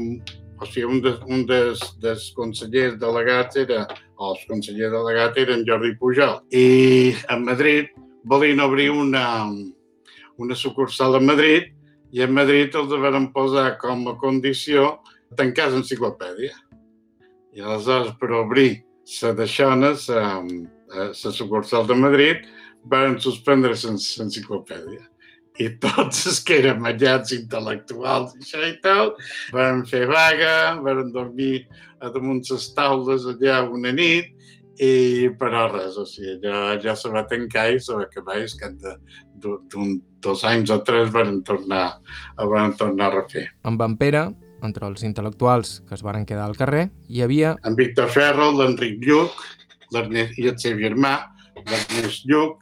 [0.60, 3.86] o sigui, un, de, un des, dels consellers delegats era,
[4.20, 6.40] o els consellers delegats eren Jordi Pujol.
[6.52, 7.90] I a Madrid
[8.28, 9.24] volien obrir una,
[10.36, 11.72] una sucursal a Madrid
[12.12, 14.98] i a Madrid els van posar com a condició
[15.38, 16.54] tancar l'enciclopèdia.
[17.56, 18.70] I aleshores, per obrir
[19.22, 22.44] la d'aixones, a la sucursal de Madrid,
[22.90, 25.09] van suspendre l'enciclopèdia.
[25.58, 29.14] I tots els que eren mallats intel·lectuals i això i tal,
[29.52, 31.66] van fer vaga, van dormir
[32.00, 34.30] a damunt les taules allà una nit,
[34.80, 38.46] i però res, o sigui, ja, ja se va tancar i se va acabar i
[38.56, 38.70] que
[39.42, 41.98] d'un dos anys o tres van tornar,
[42.38, 43.44] van tornar a refer.
[43.68, 44.24] Amb en Pere,
[44.64, 47.56] entre els intel·lectuals que es varen quedar al carrer, hi havia...
[47.68, 49.44] En Víctor Ferro, l'Enric Lluc,
[49.92, 51.16] i el seu germà,
[51.60, 52.59] l'Ernest Lluc,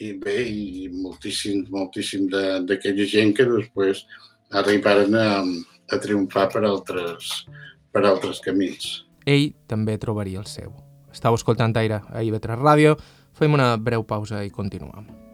[0.00, 4.04] i bé, i moltíssim, moltíssim d'aquella gent que després
[4.52, 5.28] arribaren a,
[5.92, 7.32] a triomfar per altres,
[7.92, 9.06] per altres camins.
[9.26, 10.74] Ell també trobaria el seu.
[11.12, 12.96] Estau escoltant Aire a IB3 Ràdio,
[13.36, 15.25] fem una breu pausa i continuem.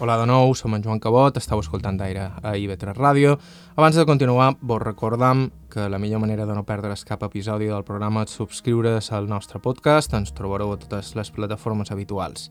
[0.00, 3.34] Hola de nou, som en Joan Cabot, estàu escoltant d'aire a IB3 Ràdio.
[3.76, 7.84] Abans de continuar, vos recordam que la millor manera de no perdre's cap episodi del
[7.84, 12.48] programa és subscriure's al nostre podcast, ens trobareu a totes les plataformes habituals.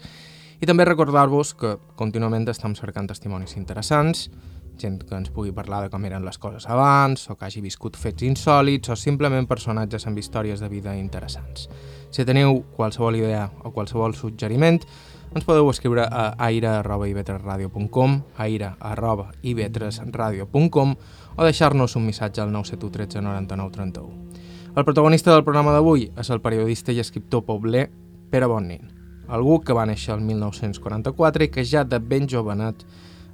[0.62, 4.28] I també recordar-vos que contínuament estem cercant testimonis interessants,
[4.78, 7.98] gent que ens pugui parlar de com eren les coses abans, o que hagi viscut
[7.98, 11.66] fets insòlids, o simplement personatges amb històries de vida interessants.
[12.14, 14.86] Si teniu qualsevol idea o qualsevol suggeriment,
[15.36, 20.96] ens podeu escriure a aire.ib3radio.com, aire.ib3radio.com
[21.38, 24.10] o deixar-nos un missatge al 971 13 99 31.
[24.76, 27.92] El protagonista del programa d'avui és el periodista i escriptor pobler
[28.30, 28.90] Pere Bonnin,
[29.30, 32.86] algú que va néixer el 1944 i que ja de ben jovenet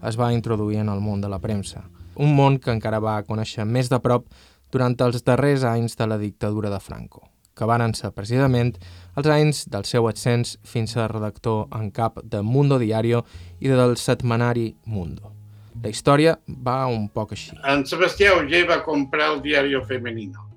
[0.04, 1.84] es va introduir en el món de la premsa,
[2.16, 4.26] un món que encara va conèixer més de prop
[4.72, 8.74] durant els darrers anys de la dictadura de Franco, que van ser precisament
[9.16, 13.24] els anys del seu ascens fins a redactor en cap de Mundo Diario
[13.60, 15.32] i del setmanari Mundo.
[15.84, 17.56] La història va un poc així.
[17.68, 20.50] En Sebastià Auger va comprar el Diario Femenino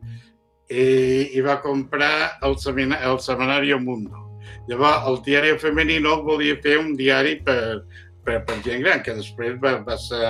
[0.71, 4.27] i, i va comprar el, semina, el setmanari Mundo.
[4.69, 7.85] Llavors, el Diario Femenino volia fer un diari per,
[8.25, 10.23] per, per gent gran, que després va, va ser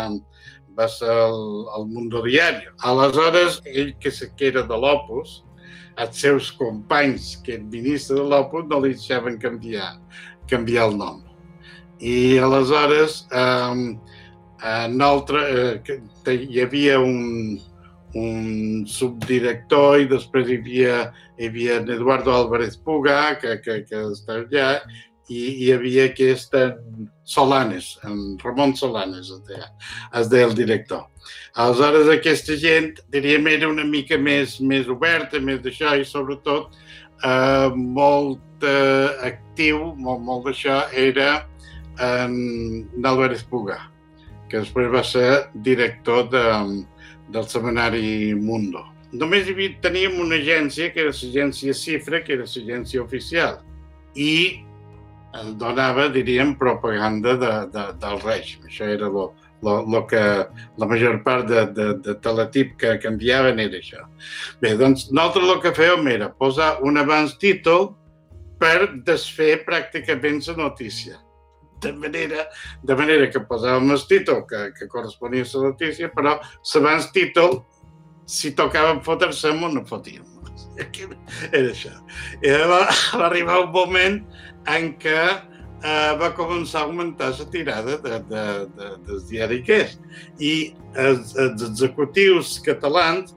[0.79, 2.73] va ser el, el Mundo Diario.
[2.87, 5.43] Aleshores, ell que, que era de l'Opus,
[5.99, 9.97] els seus companys que eren ministres de l'Opus no li deixaven canviar,
[10.51, 11.23] canviar el nom.
[11.99, 13.97] I aleshores, eh,
[14.73, 15.43] en altre,
[15.87, 15.99] eh,
[16.35, 17.59] hi havia un,
[18.15, 20.97] un subdirector i després hi havia,
[21.39, 24.71] hi havia en Eduardo Álvarez Puga, que, que, que està allà,
[25.29, 26.55] i hi havia aquest
[27.29, 29.69] Solanes, en Ramon Solanes, es deia,
[30.17, 31.05] es deia el director.
[31.61, 36.73] Aleshores, aquesta gent, diríem, era una mica més, més oberta, més d'això, i sobretot
[37.25, 41.43] eh, molt eh, actiu, molt, molt d'això, era
[42.01, 43.81] en Álvarez Puga,
[44.49, 45.27] que després va ser
[45.67, 46.45] director de,
[47.35, 48.87] del seminari Mundo.
[49.13, 53.61] Només hi teníem una agència, que era l'agència Cifra, que era l'agència oficial,
[54.17, 54.65] i
[55.59, 58.65] donava, diríem, propaganda de, de, del règim.
[58.69, 59.29] Això era lo,
[59.63, 60.21] lo, lo que
[60.79, 64.05] la major part de, de, de teletip que canviaven era això.
[64.63, 67.93] Bé, doncs nosaltres el que fèiem era posar un abans títol
[68.59, 71.19] per desfer pràcticament la notícia.
[71.79, 72.49] De manera,
[72.83, 76.39] de manera que posàvem el títol que, que corresponia a la notícia, però
[76.75, 77.61] l'abans títol,
[78.27, 80.25] si tocàvem fotre-se, no fotíem.
[81.51, 81.95] Era això.
[82.43, 84.21] I va, va arribar un moment
[84.69, 85.21] en què
[85.83, 88.45] eh, va començar a augmentar la tirada de, de,
[88.77, 89.63] de, del diari.
[90.39, 90.55] I
[90.95, 93.35] els, els executius catalans,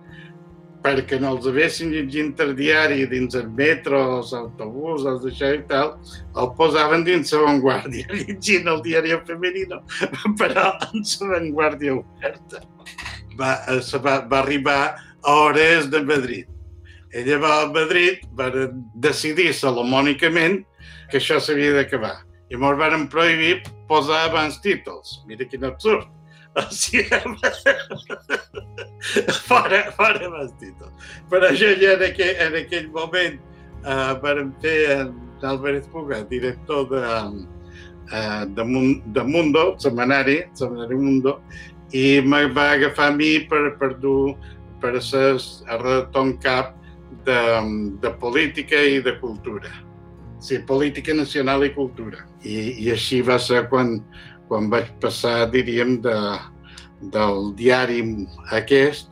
[0.82, 5.62] perquè no els haguessin llegit el diari dins el metro, els autobús, els d'això i
[5.70, 5.94] tal,
[6.34, 9.84] el posaven dins la vanguardia, llegint el diari femenino,
[10.39, 12.66] però en la vanguardia oberta.
[13.38, 14.82] Va, eh, va, va arribar
[15.22, 16.50] a hores de Madrid.
[17.14, 18.49] Ella va a Madrid, va
[19.03, 20.62] decidir salomònicament
[21.12, 22.22] que això s'havia d'acabar.
[22.51, 25.22] I ens van prohibir posar abans títols.
[25.28, 26.07] Mira quin absurd.
[26.55, 27.07] O sigui,
[29.47, 31.12] fora, fora abans títols.
[31.32, 35.14] Però això ja en aquell, en aquell moment eh, vam fer en
[35.47, 37.03] Álvarez Puga, director de,
[38.12, 38.68] eh, de,
[39.16, 41.39] de Mundo, setmanari, setmanari Mundo,
[41.91, 44.36] i me va agafar a mi per, per dur
[44.82, 46.78] per ser el redactor en cap
[47.26, 47.39] de,
[48.01, 49.72] de política i de cultura
[50.41, 52.26] sí, política nacional i cultura.
[52.43, 53.99] I, i així va ser quan,
[54.49, 56.17] quan vaig passar, diríem, de,
[57.13, 58.01] del diari
[58.57, 59.09] aquest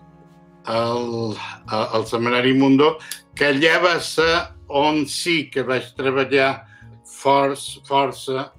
[0.65, 1.35] al,
[1.69, 2.97] al Seminari Mundo,
[3.37, 4.33] que allà va ser
[4.67, 6.65] on sí que vaig treballar
[7.09, 8.49] força, força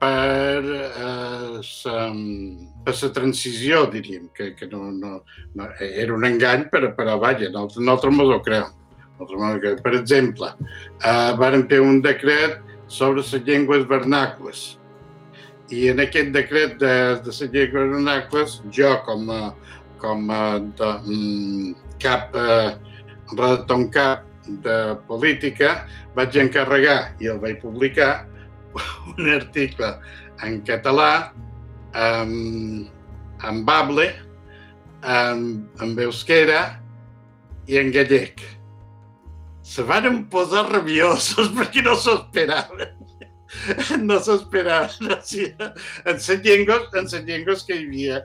[0.00, 1.60] per eh,
[2.86, 5.20] per la transició, diríem, que, que no, no,
[5.58, 8.74] no, era un engany, però, però vaja, nosaltres, nosaltres ens ho creiem.
[9.82, 10.52] Per exemple,
[11.02, 14.66] eh, varen fer un decret sobre les llengües vernacles.
[15.74, 16.94] I en aquest decret de,
[17.24, 19.40] de les llengües vernacles, jo com a,
[19.98, 22.76] com a de, mm, cap, eh,
[23.32, 24.78] redactor cap de
[25.08, 25.80] política,
[26.14, 28.28] vaig encarregar i el vaig publicar
[29.14, 29.92] un article
[30.46, 31.32] en català,
[31.96, 32.88] en,
[33.46, 34.10] en bable,
[35.06, 35.46] en,
[35.80, 36.60] en euskera
[37.66, 38.42] i en gallec
[39.66, 42.94] se van posar rabiosos perquè no s'ho esperaven.
[44.02, 45.10] No s'esperaven.
[45.10, 45.16] O
[46.10, 48.18] en les llengües, en les llengües que hi havia,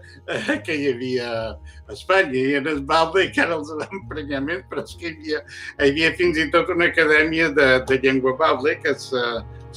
[0.66, 4.84] que hi havia a Espanya i en el Balde encara els van emprenyar més, però
[4.86, 5.42] és que hi havia,
[5.78, 9.08] hi havia fins i tot una acadèmia de, de llengua Balde, que és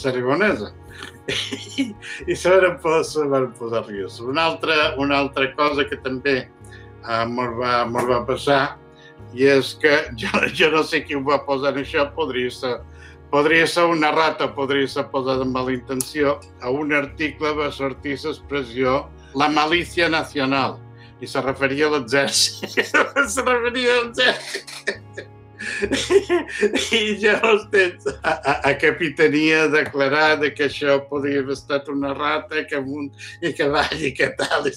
[0.02, 0.72] l'aragonesa.
[1.80, 1.94] I,
[2.26, 2.50] i se
[2.82, 4.20] posar, van posar rabiosos.
[4.28, 6.48] Una altra, una altra cosa que també
[7.04, 8.62] uh, mos va, va passar
[9.34, 12.76] i és que jo, jo no sé qui ho va posar en això, podria ser,
[13.32, 16.38] podria ser una rata, podria ser posada amb mala intenció.
[16.62, 20.78] A un article va sortir l'expressió la malícia nacional
[21.20, 22.68] i se referia a l'exèrcit.
[23.34, 25.33] se referia a l'exèrcit.
[26.98, 32.14] I llavors tens a, a, a capitania declarar de que això podria haver estat una
[32.16, 33.10] rata que amunt
[33.42, 34.74] i que avall i que tal, i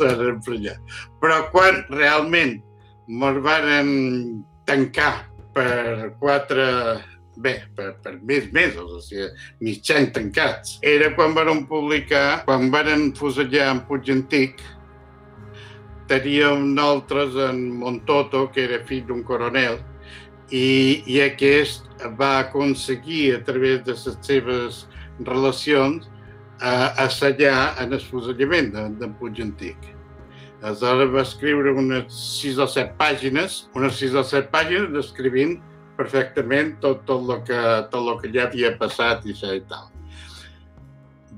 [0.00, 0.78] van emprenyar.
[1.22, 2.58] Però quan realment
[3.06, 3.70] ens van
[4.66, 5.12] tancar
[5.56, 6.64] per quatre,
[7.40, 9.28] bé, per, per més mesos, o sigui,
[9.64, 10.76] mig any tancats.
[10.84, 14.60] Era quan van publicar, quan van fusellar en Puig Antic,
[16.08, 19.78] teníem nosaltres en Montoto, que era fill d'un coronel,
[20.50, 21.88] i, i aquest
[22.18, 24.84] va aconseguir, a través de les seves
[25.26, 26.06] relacions,
[26.60, 29.90] a assallar en el fusellament d'en de, Puig Antic.
[30.62, 35.58] Aleshores va escriure unes sis o set pàgines, unes sis o set pàgines descrivint
[35.98, 37.60] perfectament tot, tot, el que,
[37.92, 39.95] tot el que ja havia passat i i tal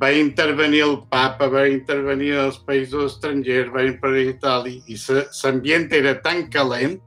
[0.00, 4.98] va intervenir el papa, va intervenir els països estrangers, va intervenir tal, i,
[5.42, 6.98] l'ambient era tan calent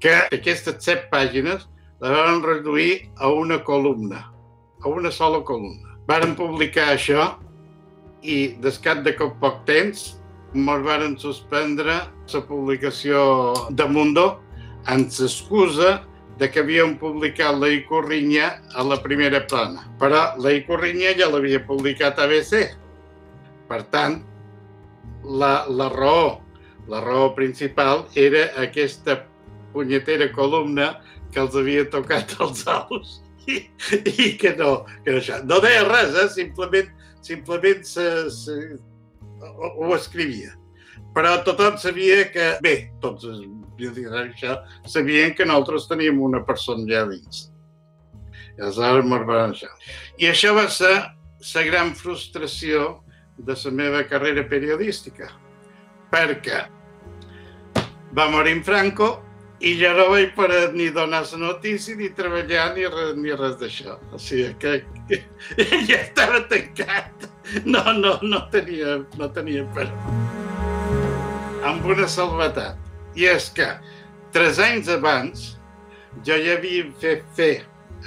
[0.00, 1.68] que aquestes set pàgines
[2.00, 4.24] la van reduir a una columna,
[4.82, 5.96] a una sola columna.
[6.08, 7.34] Varen publicar això
[8.22, 10.16] i descat de poc temps
[10.54, 12.00] ens varen suspendre
[12.32, 13.20] la publicació
[13.70, 14.40] de Mundo
[14.86, 16.00] amb l'excusa
[16.40, 19.84] de que havien publicat la Icorrinya a la primera plana.
[20.00, 22.70] Però la Icorrinya ja l'havia publicat a ABC.
[23.68, 24.22] Per tant,
[25.24, 26.40] la, la raó,
[26.88, 29.20] la raó principal era aquesta
[29.74, 30.94] punyetera columna
[31.30, 33.60] que els havia tocat els aus i,
[34.08, 36.28] i que no, que no, no deia res, eh?
[36.32, 36.88] simplement,
[37.26, 38.56] simplement se, se,
[39.44, 40.56] ho, ho escrivia.
[41.14, 43.28] Però tothom sabia que, bé, tots
[43.88, 47.48] això, sabien que nosaltres teníem una persona allà dins.
[48.58, 49.70] I aleshores me'n van això.
[50.18, 50.92] I això va ser
[51.54, 53.00] la gran frustració
[53.38, 55.30] de la meva carrera periodística,
[56.12, 56.66] perquè
[58.16, 59.22] va morir en Franco
[59.60, 63.56] i ja no vaig parar ni donar la notícia, ni treballar, ni res, ni res
[63.60, 63.98] d'això.
[64.12, 65.22] O sigui que, que,
[65.88, 67.28] ja estava tancat.
[67.64, 69.88] No, no, no tenia, no tenia per.
[71.66, 73.66] Amb una salvetat i és que
[74.34, 75.50] tres anys abans
[76.26, 77.54] jo ja havia fet fer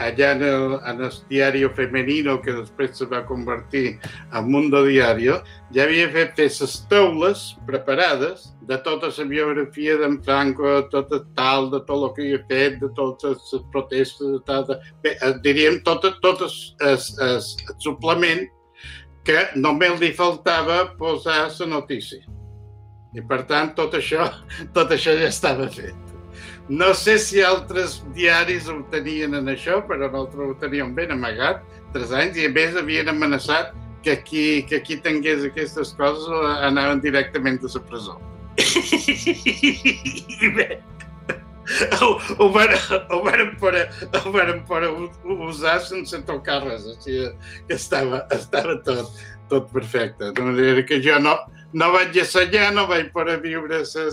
[0.02, 4.00] allà en el, en el diari Femenino, que després se va convertir
[4.34, 5.40] en Mundo Diario,
[5.76, 11.24] ja havia fet fer les taules preparades de tota la biografia d'en Franco, tot el
[11.38, 14.80] tal, de tot el que havia fet, de totes les protestes, de tal, de...
[15.04, 18.48] Bé, eh, diríem tot, tot el, el, el, el suplement
[19.24, 22.24] que només li faltava posar la notícia.
[23.14, 24.26] I per tant, tot això,
[24.76, 25.96] tot això ja estava fet.
[26.70, 31.62] No sé si altres diaris ho tenien en això, però nosaltres ho teníem ben amagat,
[31.94, 36.26] tres anys, i a més havien amenaçat que qui, que qui tingués aquestes coses
[36.64, 38.18] anaven directament a la presó.
[38.64, 40.68] I bé,
[42.02, 42.74] ho, ho, van,
[43.10, 43.74] ho, van per,
[44.20, 44.82] ho van per
[45.48, 47.30] usar sense tocar res, o sigui
[47.68, 49.12] que estava, estava tot,
[49.52, 50.32] tot perfecte.
[50.36, 51.38] De manera que jo no,
[51.74, 54.08] no vaig assajar, no vaig poder viure això,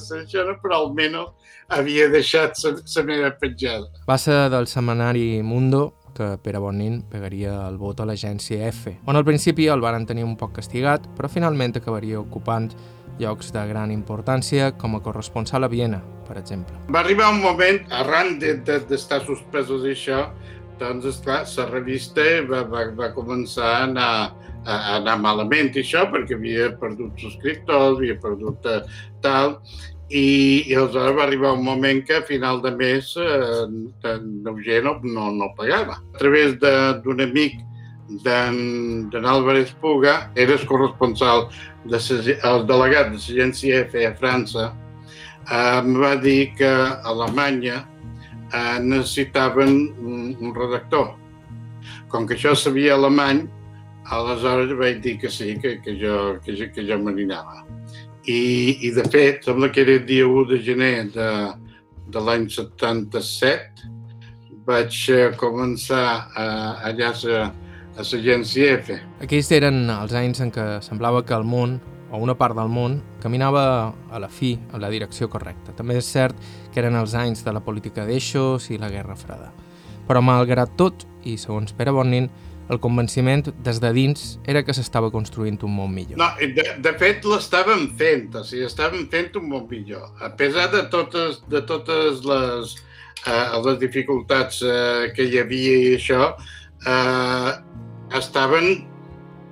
[0.63, 1.31] però almenys
[1.71, 3.89] havia deixat la meva petjada.
[4.19, 9.25] Ser del setmanari Mundo que Pere Bonin pegaria el vot a l'agència F, on al
[9.25, 12.71] principi el van tenir un poc castigat, però finalment acabaria ocupant
[13.21, 16.77] llocs de gran importància com a corresponsal a Viena, per exemple.
[16.89, 20.25] Va arribar un moment, arran d'estar de, de, suspesos d'això,
[20.81, 24.13] doncs, esclar, la revista va, va, va començar a anar
[24.67, 28.83] a anar malament això, perquè havia perdut subscriptors, havia perdut uh,
[29.25, 29.55] tal,
[30.11, 34.97] i, i aleshores va arribar un moment que a final de mes eh, Neuger no,
[35.05, 36.01] no, no pagava.
[36.03, 37.61] A través d'un amic
[38.25, 41.47] d'en Álvarez Puga, era el corresponsal,
[41.87, 42.01] de
[42.35, 44.73] el delegat de l'agència EFE a França,
[45.47, 47.85] eh, va dir que a Alemanya
[48.53, 51.15] eh, necessitaven un, un redactor.
[52.13, 53.47] Com que això sabia alemany,
[54.11, 57.63] Aleshores vaig dir que sí, que, que jo, que, jo, que jo m'anava.
[58.27, 61.29] I, I, de fet, sembla que era el dia 1 de gener de,
[62.11, 63.87] de l'any 77,
[64.67, 66.49] vaig eh, començar a,
[66.91, 67.47] allà a,
[68.01, 68.99] l'agència F.
[69.23, 71.79] Aquells eren els anys en què semblava que el món,
[72.11, 73.65] o una part del món, caminava
[74.11, 75.75] a la fi, a la direcció correcta.
[75.77, 76.37] També és cert
[76.73, 79.51] que eren els anys de la política d'eixos i la Guerra Freda.
[80.09, 82.29] Però malgrat tot, i segons Pere Bonin,
[82.71, 86.19] el convenciment des de dins era que s'estava construint un món millor.
[86.21, 90.07] No, de, de fet l'estàvem fent, o sigui, estàvem fent un món millor.
[90.23, 92.77] A pesar de totes, de totes les,
[93.27, 96.31] eh, les dificultats eh, que hi havia i això,
[96.87, 97.51] eh,
[98.19, 98.90] estaven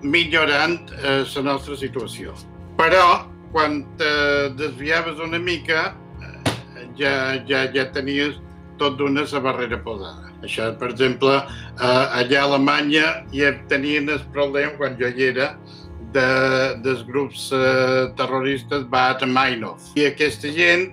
[0.03, 2.35] millorant eh, la nostra situació.
[2.79, 4.13] Però, quan te
[4.59, 7.15] desviaves una mica, eh, ja,
[7.49, 8.39] ja, ja tenies
[8.79, 10.31] tot d'una la barrera posada.
[10.47, 15.57] Això, per exemple, eh, allà a Alemanya ja tenien el problema, quan jo hi era,
[16.15, 16.29] de,
[16.85, 19.83] dels grups eh, terroristes Baat Mainov.
[19.99, 20.93] I aquesta gent,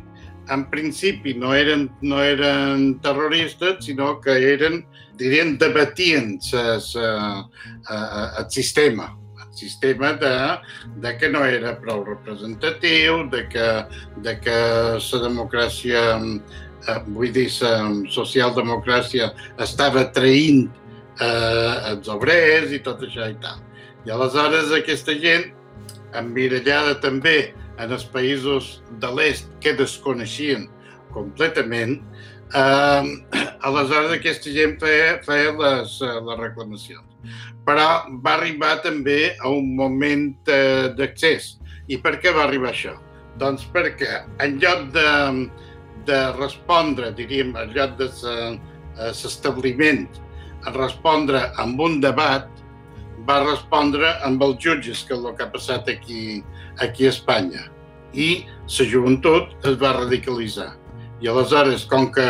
[0.51, 4.83] en principi, no eren, no eren terroristes, sinó que eren,
[5.17, 7.43] dirien, debatien ses, eh,
[7.91, 10.35] eh, el sistema, el sistema de,
[11.01, 13.67] de que no era prou representatiu, de que,
[14.21, 14.57] de que
[14.99, 16.05] la democràcia,
[16.87, 17.75] eh, vull dir, la
[18.11, 20.65] socialdemocràcia estava traint
[21.19, 23.61] eh, els obrers i tot això i tal.
[24.05, 25.51] I aleshores aquesta gent,
[26.15, 30.69] emmirallada també en els països de l'est que desconeixien
[31.15, 31.99] completament,
[32.53, 33.03] eh,
[33.67, 37.05] aleshores aquesta gent feia, feia les, les reclamacions.
[37.65, 37.87] Però
[38.21, 41.55] va arribar també a un moment eh, d'accés.
[41.89, 42.95] I per què va arribar això?
[43.41, 45.09] Doncs perquè en lloc de,
[46.07, 48.09] de respondre, diríem, en lloc de
[49.09, 50.05] l'establiment,
[50.73, 52.47] respondre amb un debat,
[53.27, 56.43] va respondre amb els jutges, que és el que ha passat aquí,
[56.81, 57.67] aquí a Espanya.
[58.13, 58.45] I
[58.79, 60.71] la joventut es va radicalitzar.
[61.23, 62.25] I aleshores, com que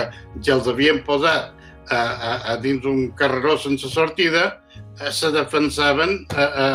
[0.46, 1.52] ja els havien posat
[1.90, 4.46] a, a, a dins un carreró sense sortida,
[5.00, 6.68] eh, se defensaven a, a,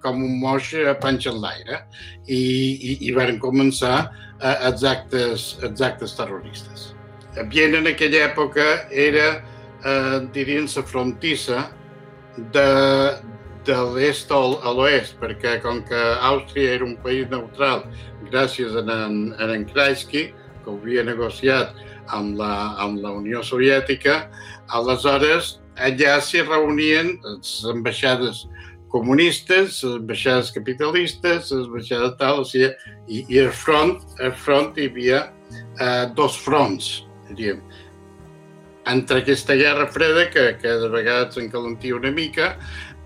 [0.00, 1.82] com un moix a panxa en l'aire
[2.26, 3.96] i, i, i van començar
[4.40, 6.90] a, els, actes, els actes terroristes.
[7.52, 9.28] Viena en aquella època era,
[9.84, 11.68] eh, dirien, la frontissa
[12.54, 12.68] de,
[13.68, 17.84] de l'est a l'oest, perquè com que Àustria era un país neutral
[18.30, 20.30] gràcies a en, a en Kreisky,
[20.64, 21.74] que havia negociat
[22.16, 22.52] amb la,
[22.82, 24.24] amb la Unió Soviètica,
[24.76, 28.44] aleshores allà s'hi reunien les ambaixades
[28.90, 32.70] comunistes, les ambaixades capitalistes, les ambaixades tal, o sigui,
[33.06, 35.22] i, i al front, al front hi havia
[35.54, 36.90] eh, dos fronts,
[37.30, 37.62] diríem.
[38.90, 42.56] Entre aquesta guerra freda, que, que de vegades s'encalentia una mica,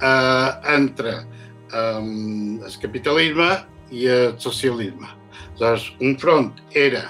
[0.01, 3.51] eh, entre eh, el capitalisme
[3.93, 5.13] i el socialisme.
[5.55, 7.05] Aleshores, un front era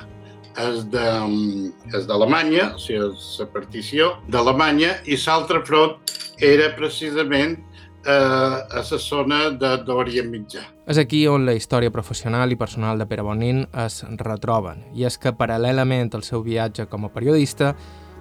[0.61, 5.97] és d'Alemanya, o sigui, la partició d'Alemanya, i l'altre front
[6.39, 7.57] era precisament
[8.07, 10.63] eh, a la zona d'Orient Mitjà.
[10.87, 15.19] És aquí on la història professional i personal de Pere Bonin es retroben, i és
[15.19, 17.75] que paral·lelament al seu viatge com a periodista,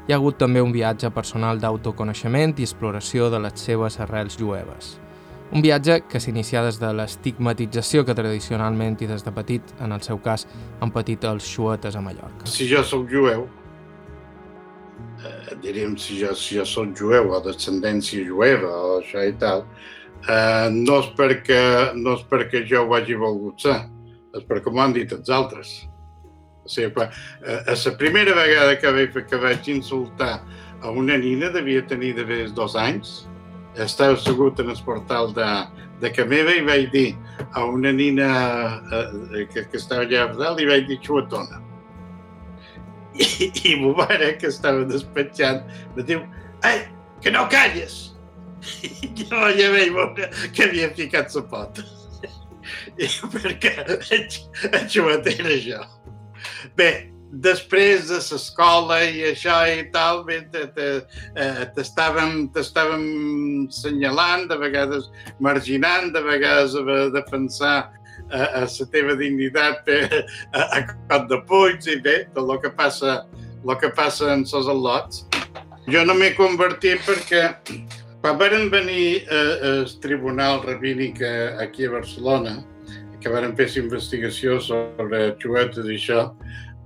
[0.08, 4.98] hi ha hagut també un viatge personal d'autoconeixement i exploració de les seves arrels jueves.
[5.52, 10.02] Un viatge que s'inicia des de l'estigmatització que tradicionalment i des de petit, en el
[10.02, 10.48] seu cas,
[10.82, 12.48] han patit els xuetes a Mallorca.
[12.50, 13.46] Si jo sóc jueu,
[15.24, 19.66] eh, diríem si jo, si jo sóc jueu o descendència jueva o això i tal,
[20.28, 23.82] eh, no, és perquè, no és perquè jo ho hagi volgut ser,
[24.34, 25.74] és perquè m'ho han dit els altres.
[26.64, 27.12] O sigui, quan,
[27.44, 30.41] eh, a la primera vegada que vaig, que vaig insultar
[30.82, 33.28] a una nina devia tenir d'haver dos anys,
[33.76, 35.49] estava assegut en el portal de,
[36.01, 37.09] de que meva i vaig dir
[37.53, 38.30] a una nina
[38.91, 41.61] eh, que, que estava allà a dalt i vaig dir xuatona.
[43.13, 46.24] I, i mare, que estava despatxant, me diu,
[46.65, 46.88] ai,
[47.21, 48.13] que no calles!
[48.84, 51.86] I jo ja vaig veure que havia ficat la pota.
[53.03, 55.82] I perquè el xuat era jo.
[56.80, 62.50] Bé, després de l'escola i això i tal, eh, t'estàvem
[63.74, 65.10] senyalant, de vegades
[65.40, 67.78] marginant, de vegades a defensar
[68.30, 72.72] a, a la teva dignitat a, a cop de puig i bé, tot el que
[72.78, 73.24] passa,
[73.64, 75.26] el que passa en els al·lots.
[75.90, 77.50] Jo no m'he convertit perquè
[78.24, 81.20] quan van venir al Tribunal Rabínic
[81.60, 82.62] aquí a Barcelona,
[83.20, 86.22] que van fer investigació sobre xuetes i això,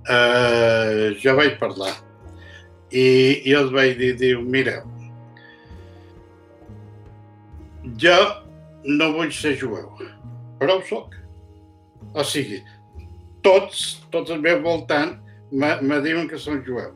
[0.08, 1.94] eh, jo vaig parlar
[2.90, 3.04] i,
[3.44, 4.80] i els vaig dir, diu, mira,
[8.00, 8.16] jo
[8.88, 9.90] no vull ser jueu,
[10.60, 11.16] però ho soc.
[12.16, 12.62] O sigui,
[13.44, 15.18] tots, tots al meu voltant
[15.52, 16.94] me diuen que som jueu.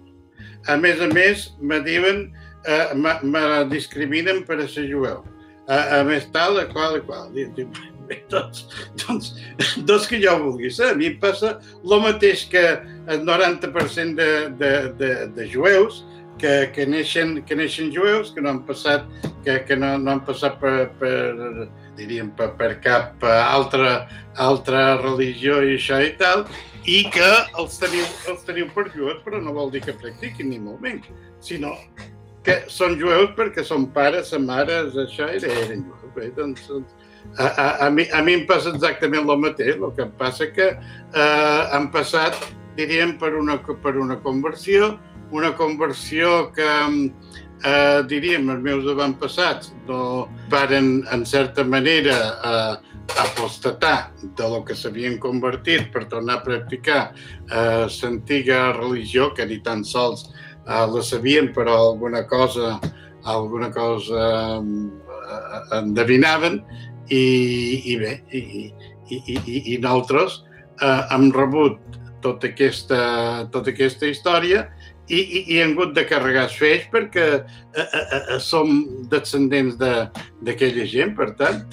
[0.71, 2.29] A més a més, me diuen,
[2.65, 5.25] eh, me, me discriminen per a ser jueu.
[5.67, 7.33] A, a més tal, a qual, a qual.
[7.35, 7.67] Diu,
[8.31, 8.67] doncs,
[9.03, 9.33] doncs,
[9.89, 10.93] doncs que jo vulgui ser.
[10.93, 12.65] A mi passa el mateix que
[13.09, 16.05] el 90% de, de, de, de jueus
[16.39, 19.07] que, que, neixen, que neixen jueus, que no han passat,
[19.45, 24.07] que, que no, no han passat per, per diríem, per, per cap altra,
[24.41, 26.47] altra religió i això i tal,
[26.89, 27.29] i que
[27.61, 31.11] els teniu, els teniu per jueus, però no vol dir que practiquin ni molt menys,
[31.43, 31.77] sinó
[32.43, 35.99] que són jueus perquè són pares, sa mares, això, eren jueus.
[36.13, 36.91] Bé, doncs, doncs
[37.39, 40.49] a, a, a, mi, a mi em passa exactament el mateix, el que em passa
[40.53, 42.37] que eh, han passat,
[42.77, 44.97] diríem, per una, per una conversió,
[45.33, 46.69] una conversió que,
[47.65, 54.75] eh, diríem, els meus avantpassats no varen, en certa manera, eh, apostatar de lo que
[54.75, 57.13] s'havien convertit per tornar a practicar
[57.51, 60.31] eh, l'antiga religió, que ni tan sols
[60.67, 62.79] eh, la sabien, però alguna cosa,
[63.25, 66.63] alguna cosa eh, endevinaven,
[67.13, 67.25] i,
[67.93, 68.41] i bé, i,
[69.11, 70.41] i, i, i nosaltres
[70.81, 73.03] eh, hem rebut tota aquesta,
[73.53, 74.67] tota aquesta història
[75.09, 78.71] i, i, i hem hagut de carregar els feix perquè eh, eh, eh, som
[79.13, 81.65] descendents d'aquella de, gent, per tant,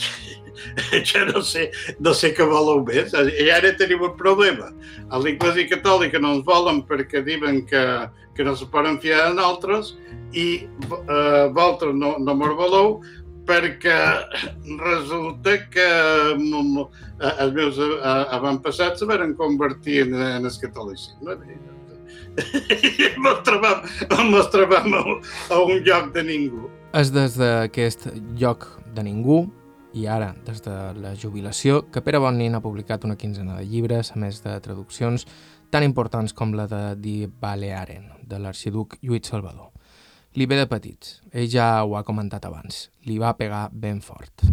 [1.12, 1.70] ja no sé,
[2.04, 3.14] no sé què voleu més.
[3.14, 4.72] I ara tenim un problema.
[5.10, 7.84] A l'Iglésia Catòlica no ens volen perquè diuen que,
[8.36, 9.94] que no se poden fiar en altres
[10.34, 13.00] i eh, vosaltres no, no me'n voleu
[13.50, 13.98] perquè
[14.80, 15.88] resulta que
[16.38, 17.80] els meus
[18.38, 21.38] avantpassats se van convertir en, en el catolicisme.
[22.40, 26.68] Ens trobam, ens trobam a un lloc de ningú.
[26.98, 28.08] És des d'aquest
[28.40, 29.44] lloc de ningú
[29.94, 34.14] i ara, des de la jubilació, que Pere Bonnin ha publicat una quinzena de llibres,
[34.14, 35.26] a més de traduccions
[35.74, 39.72] tan importants com la de Die Balearen, de l'arxiduc Lluís Salvador.
[40.38, 44.46] Li ve de petits, ell ja ho ha comentat abans, li va pegar ben fort.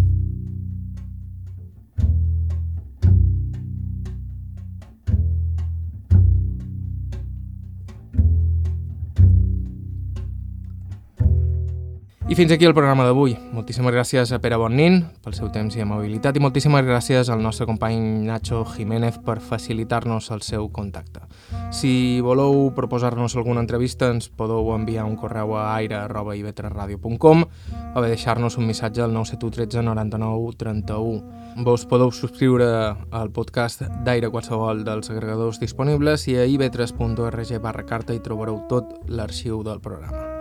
[12.28, 13.36] I fins aquí el programa d'avui.
[13.54, 17.68] Moltíssimes gràcies a Pere Bonnin pel seu temps i amabilitat i moltíssimes gràcies al nostre
[17.68, 21.22] company Nacho Jiménez per facilitar-nos el seu contacte.
[21.70, 28.58] Si voleu proposar-nos alguna entrevista ens podeu enviar un correu a aire.ivetresradio.com o bé deixar-nos
[28.58, 31.62] un missatge al 971 13 99 31.
[31.62, 38.18] Vos podeu subscriure al podcast d'Aire qualsevol dels agregadors disponibles i a ivetres.org barra carta
[38.18, 40.35] hi trobareu tot l'arxiu del programa.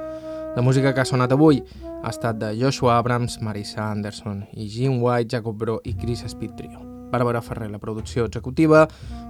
[0.56, 5.02] La música que ha sonat avui ha estat de Joshua Abrams, Marissa Anderson i Jim
[5.04, 6.80] White, Jacob Bro i Chris Speed Trio.
[7.12, 8.86] Bàrbara Ferrer, la producció executiva,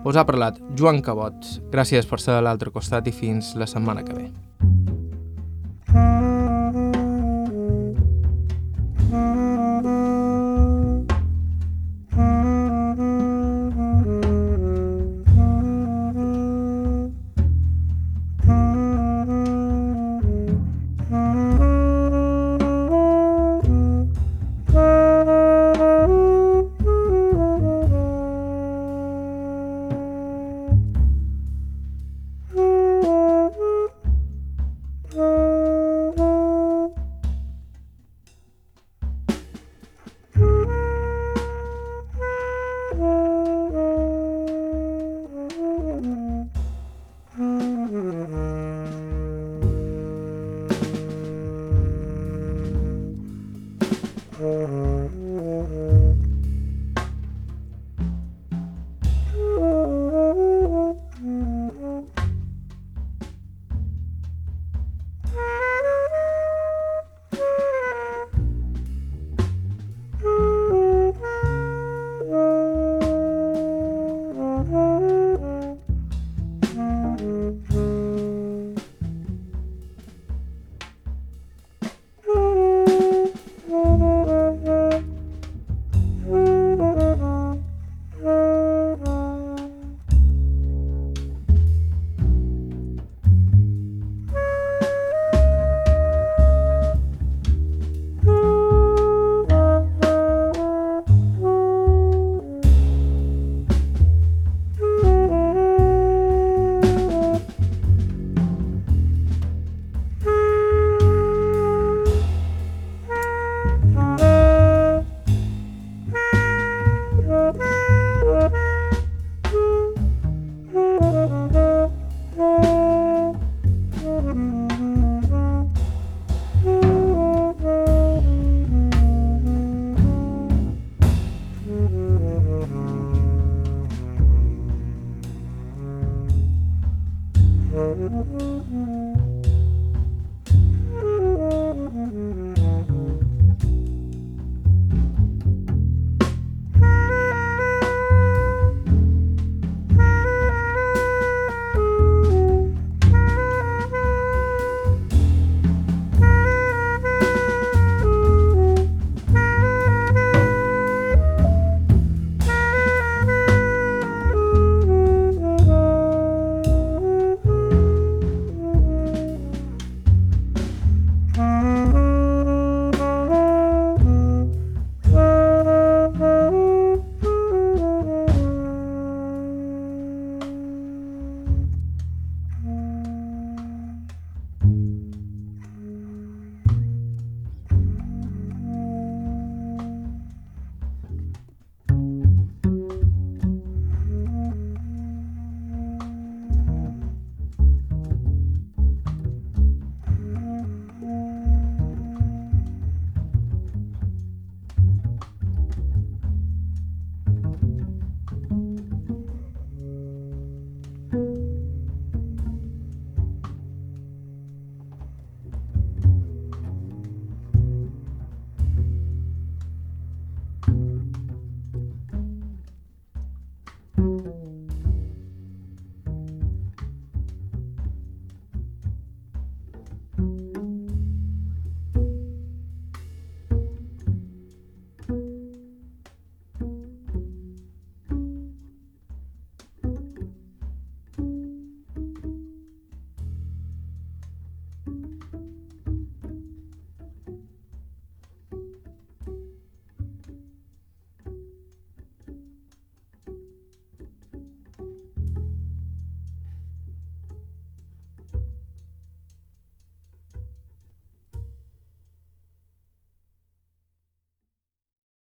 [0.05, 1.49] us ha parlat Joan Cabot.
[1.73, 4.28] Gràcies per ser a l'altre costat i fins la setmana que ve.